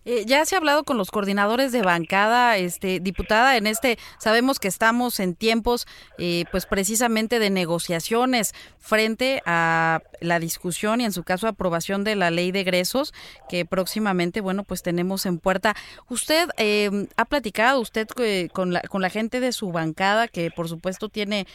Eh, 0.05 0.25
ya 0.25 0.43
se 0.45 0.55
ha 0.55 0.57
hablado 0.57 0.83
con 0.83 0.97
los 0.97 1.11
coordinadores 1.11 1.71
de 1.71 1.81
bancada, 1.81 2.57
este, 2.57 2.99
diputada, 2.99 3.55
en 3.55 3.67
este, 3.67 3.97
sabemos 4.19 4.59
que 4.59 4.67
estamos 4.67 5.19
en 5.19 5.35
tiempos, 5.35 5.87
eh, 6.17 6.45
pues 6.51 6.65
precisamente 6.65 7.39
de 7.39 7.49
negociaciones 7.49 8.53
frente 8.79 9.41
a 9.45 10.01
la 10.19 10.39
discusión 10.39 10.99
y 10.99 11.05
en 11.05 11.13
su 11.13 11.23
caso 11.23 11.47
aprobación 11.47 12.03
de 12.03 12.15
la 12.15 12.31
ley 12.31 12.51
de 12.51 12.61
egresos 12.61 13.13
que 13.49 13.65
próximamente, 13.65 14.41
bueno, 14.41 14.63
pues 14.63 14.83
tenemos 14.83 15.25
en 15.25 15.39
puerta. 15.39 15.75
Usted 16.09 16.49
eh, 16.57 17.07
ha 17.15 17.25
platicado, 17.25 17.79
usted 17.79 18.07
con 18.51 18.73
la, 18.73 18.81
con 18.81 19.01
la 19.01 19.09
gente 19.09 19.39
de 19.39 19.53
su 19.53 19.71
bancada, 19.71 20.27
que 20.27 20.51
por 20.51 20.67
supuesto 20.67 21.07
tiene 21.09 21.47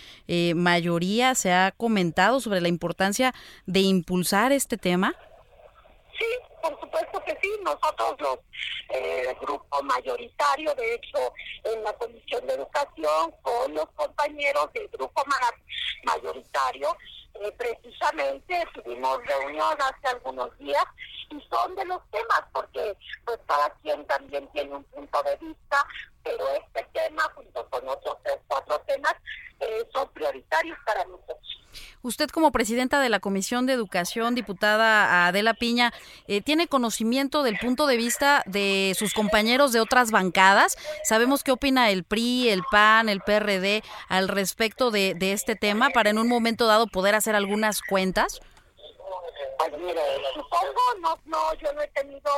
mayoría, 0.54 1.34
se 1.34 1.52
ha 1.52 1.72
comentado 1.76 2.40
sobre 2.40 2.60
la 2.60 2.68
importancia 2.68 3.34
de 3.66 3.80
impulsar 3.80 4.52
este 4.52 4.78
tema. 4.78 5.14
Sí, 6.18 6.26
por 6.60 6.78
supuesto 6.80 7.22
que 7.24 7.38
sí. 7.40 7.50
Nosotros 7.62 8.14
los 8.18 8.38
eh, 8.90 9.36
grupo 9.40 9.82
mayoritario, 9.82 10.74
de 10.74 10.94
hecho, 10.94 11.32
en 11.64 11.82
la 11.84 11.92
Comisión 11.94 12.46
de 12.46 12.54
Educación, 12.54 13.32
con 13.42 13.74
los 13.74 13.88
compañeros 13.90 14.72
del 14.72 14.88
grupo 14.88 15.22
mayoritario, 16.04 16.96
eh, 17.34 17.52
precisamente 17.56 18.66
tuvimos 18.74 19.24
reunión 19.26 19.76
hace 19.80 20.08
algunos 20.08 20.56
días 20.58 20.84
y 21.30 21.40
son 21.48 21.74
de 21.76 21.84
los 21.84 22.00
temas, 22.10 22.42
porque 22.52 22.96
pues 23.24 23.38
cada 23.46 23.70
quien 23.82 24.04
también 24.06 24.48
tiene 24.48 24.74
un 24.74 24.84
punto 24.84 25.22
de 25.22 25.36
vista, 25.36 25.86
pero 26.22 26.44
este 26.50 26.86
tema, 26.92 27.22
junto 27.34 27.68
con 27.70 27.88
otros 27.88 28.16
tres, 28.22 28.38
cuatro 28.46 28.78
temas, 28.86 29.14
eh, 29.60 29.86
son 29.92 30.08
prioritarios 30.12 30.78
para 30.84 31.04
nosotros. 31.04 31.38
Usted 32.02 32.28
como 32.28 32.52
presidenta 32.52 33.00
de 33.00 33.08
la 33.08 33.20
Comisión 33.20 33.66
de 33.66 33.72
Educación, 33.72 34.34
diputada 34.34 35.26
Adela 35.26 35.54
Piña, 35.54 35.92
eh, 36.26 36.40
¿tiene 36.40 36.68
conocimiento 36.68 37.42
del 37.42 37.58
punto 37.58 37.86
de 37.86 37.96
vista 37.96 38.42
de 38.46 38.94
sus 38.96 39.14
compañeros 39.14 39.72
de 39.72 39.80
otras 39.80 40.10
bancadas? 40.10 40.76
Sabemos 41.02 41.42
qué 41.42 41.50
opina 41.50 41.90
el 41.90 42.04
PRI, 42.04 42.50
el 42.50 42.62
PAN, 42.70 43.08
el 43.08 43.20
PRD 43.20 43.82
al 44.08 44.28
respecto 44.28 44.90
de, 44.90 45.16
este 45.20 45.56
tema 45.56 45.90
para 45.90 46.10
en 46.10 46.18
un 46.18 46.28
momento 46.28 46.66
dado 46.66 46.86
poder 46.86 47.14
hacer 47.14 47.34
algunas 47.34 47.82
cuentas. 47.82 48.40
Pues 49.58 49.72
mire, 49.78 50.00
supongo, 50.34 51.16
no, 51.26 51.54
yo 51.54 51.72
no 51.72 51.82
he 51.82 51.88
tenido 51.88 52.30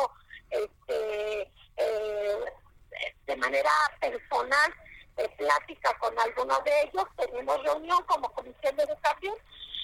este, 0.50 1.42
eh, 1.76 2.36
de 3.26 3.36
manera 3.36 3.70
personal 4.00 4.74
plática 5.36 5.96
con 5.98 6.18
algunos 6.18 6.64
de 6.64 6.82
ellos, 6.82 7.04
tenemos 7.16 7.62
reunión 7.62 8.02
como 8.04 8.32
Comisión 8.32 8.76
de 8.76 8.84
Educación, 8.84 9.34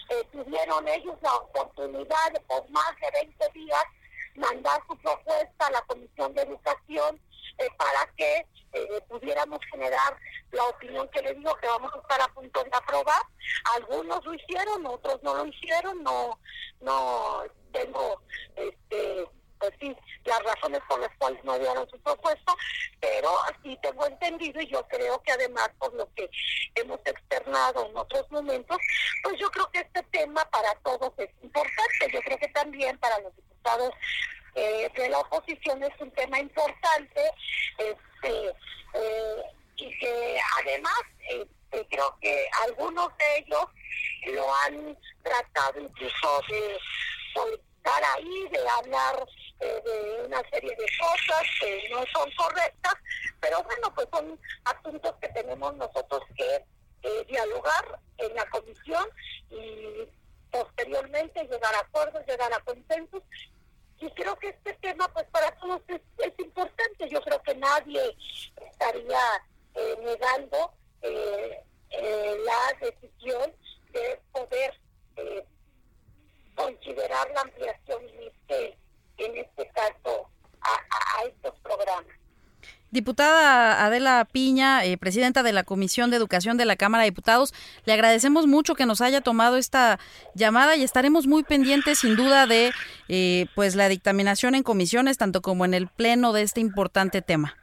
eh, 0.08 0.24
tuvieron 0.32 0.86
ellos 0.88 1.16
la 1.20 1.34
oportunidad 1.34 2.32
de 2.32 2.40
por 2.40 2.68
más 2.70 2.94
de 3.00 3.26
20 3.26 3.48
días 3.52 3.84
mandar 4.36 4.80
su 4.88 4.96
propuesta 4.98 5.66
a 5.66 5.70
la 5.70 5.82
Comisión 5.82 6.32
de 6.34 6.42
Educación 6.42 7.20
eh, 7.58 7.68
para 7.76 8.06
que 8.16 8.46
eh, 8.72 9.00
pudiéramos 9.08 9.58
generar 9.70 10.16
la 10.52 10.64
opinión 10.64 11.08
que 11.08 11.22
le 11.22 11.34
digo 11.34 11.54
que 11.56 11.66
vamos 11.66 11.92
a 11.94 11.98
estar 11.98 12.20
a 12.20 12.28
punto 12.28 12.62
de 12.62 12.70
aprobar. 12.72 13.22
Algunos 13.74 14.24
lo 14.24 14.34
hicieron, 14.34 14.86
otros 14.86 15.22
no 15.22 15.34
lo 15.34 15.46
hicieron, 15.46 16.02
no, 16.02 16.38
no 16.80 17.44
tengo 17.72 18.22
este 18.54 19.26
pues 19.78 19.96
las 20.24 20.42
razones 20.42 20.80
por 20.88 21.00
las 21.00 21.10
cuales 21.18 21.42
no 21.44 21.58
dieron 21.58 21.88
su 21.90 21.98
propuesta, 22.00 22.54
pero 23.00 23.30
así 23.44 23.78
tengo 23.82 24.06
entendido 24.06 24.60
y 24.60 24.66
yo 24.68 24.86
creo 24.88 25.22
que 25.22 25.32
además 25.32 25.70
por 25.78 25.94
lo 25.94 26.12
que 26.14 26.28
hemos 26.74 27.00
externado 27.04 27.86
en 27.86 27.96
otros 27.96 28.30
momentos, 28.30 28.78
pues 29.22 29.38
yo 29.38 29.50
creo 29.50 29.70
que 29.70 29.80
este 29.80 30.02
tema 30.04 30.44
para 30.50 30.74
todos 30.76 31.12
es 31.18 31.30
importante. 31.42 32.10
Yo 32.12 32.20
creo 32.20 32.38
que 32.38 32.48
también 32.48 32.98
para 32.98 33.18
los 33.20 33.34
diputados 33.36 33.92
eh, 34.54 34.90
de 34.94 35.08
la 35.08 35.18
oposición 35.18 35.82
es 35.82 36.00
un 36.00 36.10
tema 36.12 36.38
importante 36.38 37.20
este 37.78 38.48
eh, 38.94 39.42
y 39.76 39.98
que 39.98 40.40
además 40.62 41.00
este, 41.28 41.86
creo 41.88 42.16
que 42.20 42.48
algunos 42.64 43.08
de 43.18 43.38
ellos 43.38 43.66
lo 44.26 44.54
han 44.54 44.98
tratado 45.22 45.80
incluso 45.80 46.42
de 46.48 46.78
estar 47.54 48.02
ahí, 48.16 48.48
de 48.50 48.68
hablar 48.68 49.26
eh, 49.58 49.82
de 49.84 50.26
una 50.26 50.42
serie 50.50 50.70
de 50.70 50.86
cosas 50.98 51.42
que 51.60 51.88
no 51.90 52.04
son 52.12 52.30
correctas, 52.32 52.94
pero 53.40 53.62
bueno, 53.62 53.94
pues 53.94 54.06
son 54.12 54.38
asuntos 54.64 55.14
que 55.20 55.28
tenemos 55.28 55.74
nosotros 55.76 56.22
que 56.36 56.64
eh, 57.02 57.24
dialogar 57.26 57.98
en 58.18 58.34
la 58.34 58.44
comisión 58.50 59.08
y 59.50 60.06
posteriormente 60.50 61.44
llegar 61.44 61.74
a 61.74 61.80
acuerdos, 61.80 62.26
llegar 62.26 62.52
a 62.52 62.60
consensos. 62.60 63.22
Y 63.98 64.10
creo 64.10 64.36
que 64.36 64.48
este 64.48 64.74
tema, 64.74 65.08
pues 65.14 65.24
para 65.30 65.50
todos 65.52 65.80
es, 65.88 66.32
importante. 66.38 67.08
Yo 67.08 67.22
creo 67.22 67.42
que 67.42 67.54
nadie 67.54 68.14
estaría 68.60 69.22
eh, 69.74 69.96
negando 70.02 70.74
la 71.02 72.78
decisión 72.80 73.54
de 73.92 74.20
poder 74.32 74.78
considerar 76.56 77.30
la 77.30 77.40
ampliación 77.42 78.02
en 78.08 78.22
este, 78.24 78.75
en 79.18 79.36
este 79.36 79.68
caso 79.68 80.28
a, 80.60 81.24
estos 81.24 81.54
programas. 81.60 82.06
Diputada 82.90 83.84
Adela 83.84 84.26
Piña, 84.30 84.84
eh, 84.84 84.96
presidenta 84.96 85.42
de 85.42 85.52
la 85.52 85.64
Comisión 85.64 86.10
de 86.10 86.16
Educación 86.16 86.56
de 86.56 86.64
la 86.64 86.76
Cámara 86.76 87.02
de 87.02 87.10
Diputados, 87.10 87.52
le 87.84 87.92
agradecemos 87.92 88.46
mucho 88.46 88.74
que 88.74 88.86
nos 88.86 89.00
haya 89.00 89.20
tomado 89.20 89.56
esta 89.56 89.98
llamada 90.34 90.76
y 90.76 90.84
estaremos 90.84 91.26
muy 91.26 91.42
pendientes, 91.42 91.98
sin 91.98 92.16
duda, 92.16 92.46
de 92.46 92.72
eh, 93.08 93.46
pues 93.54 93.74
la 93.74 93.88
dictaminación 93.88 94.54
en 94.54 94.62
comisiones, 94.62 95.18
tanto 95.18 95.42
como 95.42 95.64
en 95.64 95.74
el 95.74 95.88
pleno 95.88 96.32
de 96.32 96.42
este 96.42 96.60
importante 96.60 97.22
tema. 97.22 97.56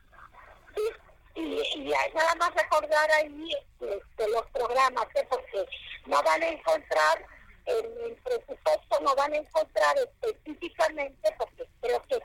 Sí, 0.75 0.81
y, 1.35 1.89
nada 2.13 2.35
más 2.37 2.53
recordar 2.53 3.11
ahí 3.11 3.51
este, 3.79 4.29
los 4.29 4.45
programas, 4.51 5.05
¿eh? 5.15 5.25
porque 5.29 5.65
no 6.05 6.21
van 6.21 6.43
a 6.43 6.47
encontrar 6.47 7.25
en 7.65 7.85
el 8.05 8.15
presupuesto 8.23 8.99
no 9.01 9.15
van 9.15 9.33
a 9.33 9.37
encontrar 9.37 9.95
específicamente, 9.97 11.35
porque 11.37 11.65
creo 11.81 12.01
que 12.03 12.19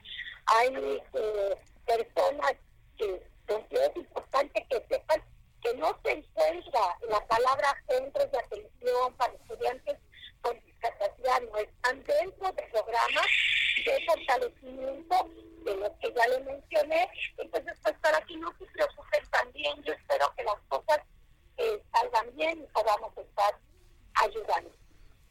hay 0.46 1.01
eh, 1.14 1.57
personas 1.87 2.53
que 2.96 3.22
es 3.46 3.96
importante 3.96 4.66
que 4.68 4.85
sepan 4.88 5.22
que 5.62 5.74
no 5.74 5.98
se 6.05 6.12
encuentra 6.12 6.98
la 7.09 7.27
palabra 7.27 7.74
centros 7.88 8.31
de 8.31 8.38
atención 8.38 9.14
para 9.14 9.33
estudiantes 9.33 9.98
con 10.40 10.61
discapacidad, 10.64 11.42
no 11.51 11.59
están 11.59 12.05
dentro 12.05 12.53
de 12.53 12.62
programas 12.64 13.27
de 13.85 14.07
fortalecimiento 14.07 15.28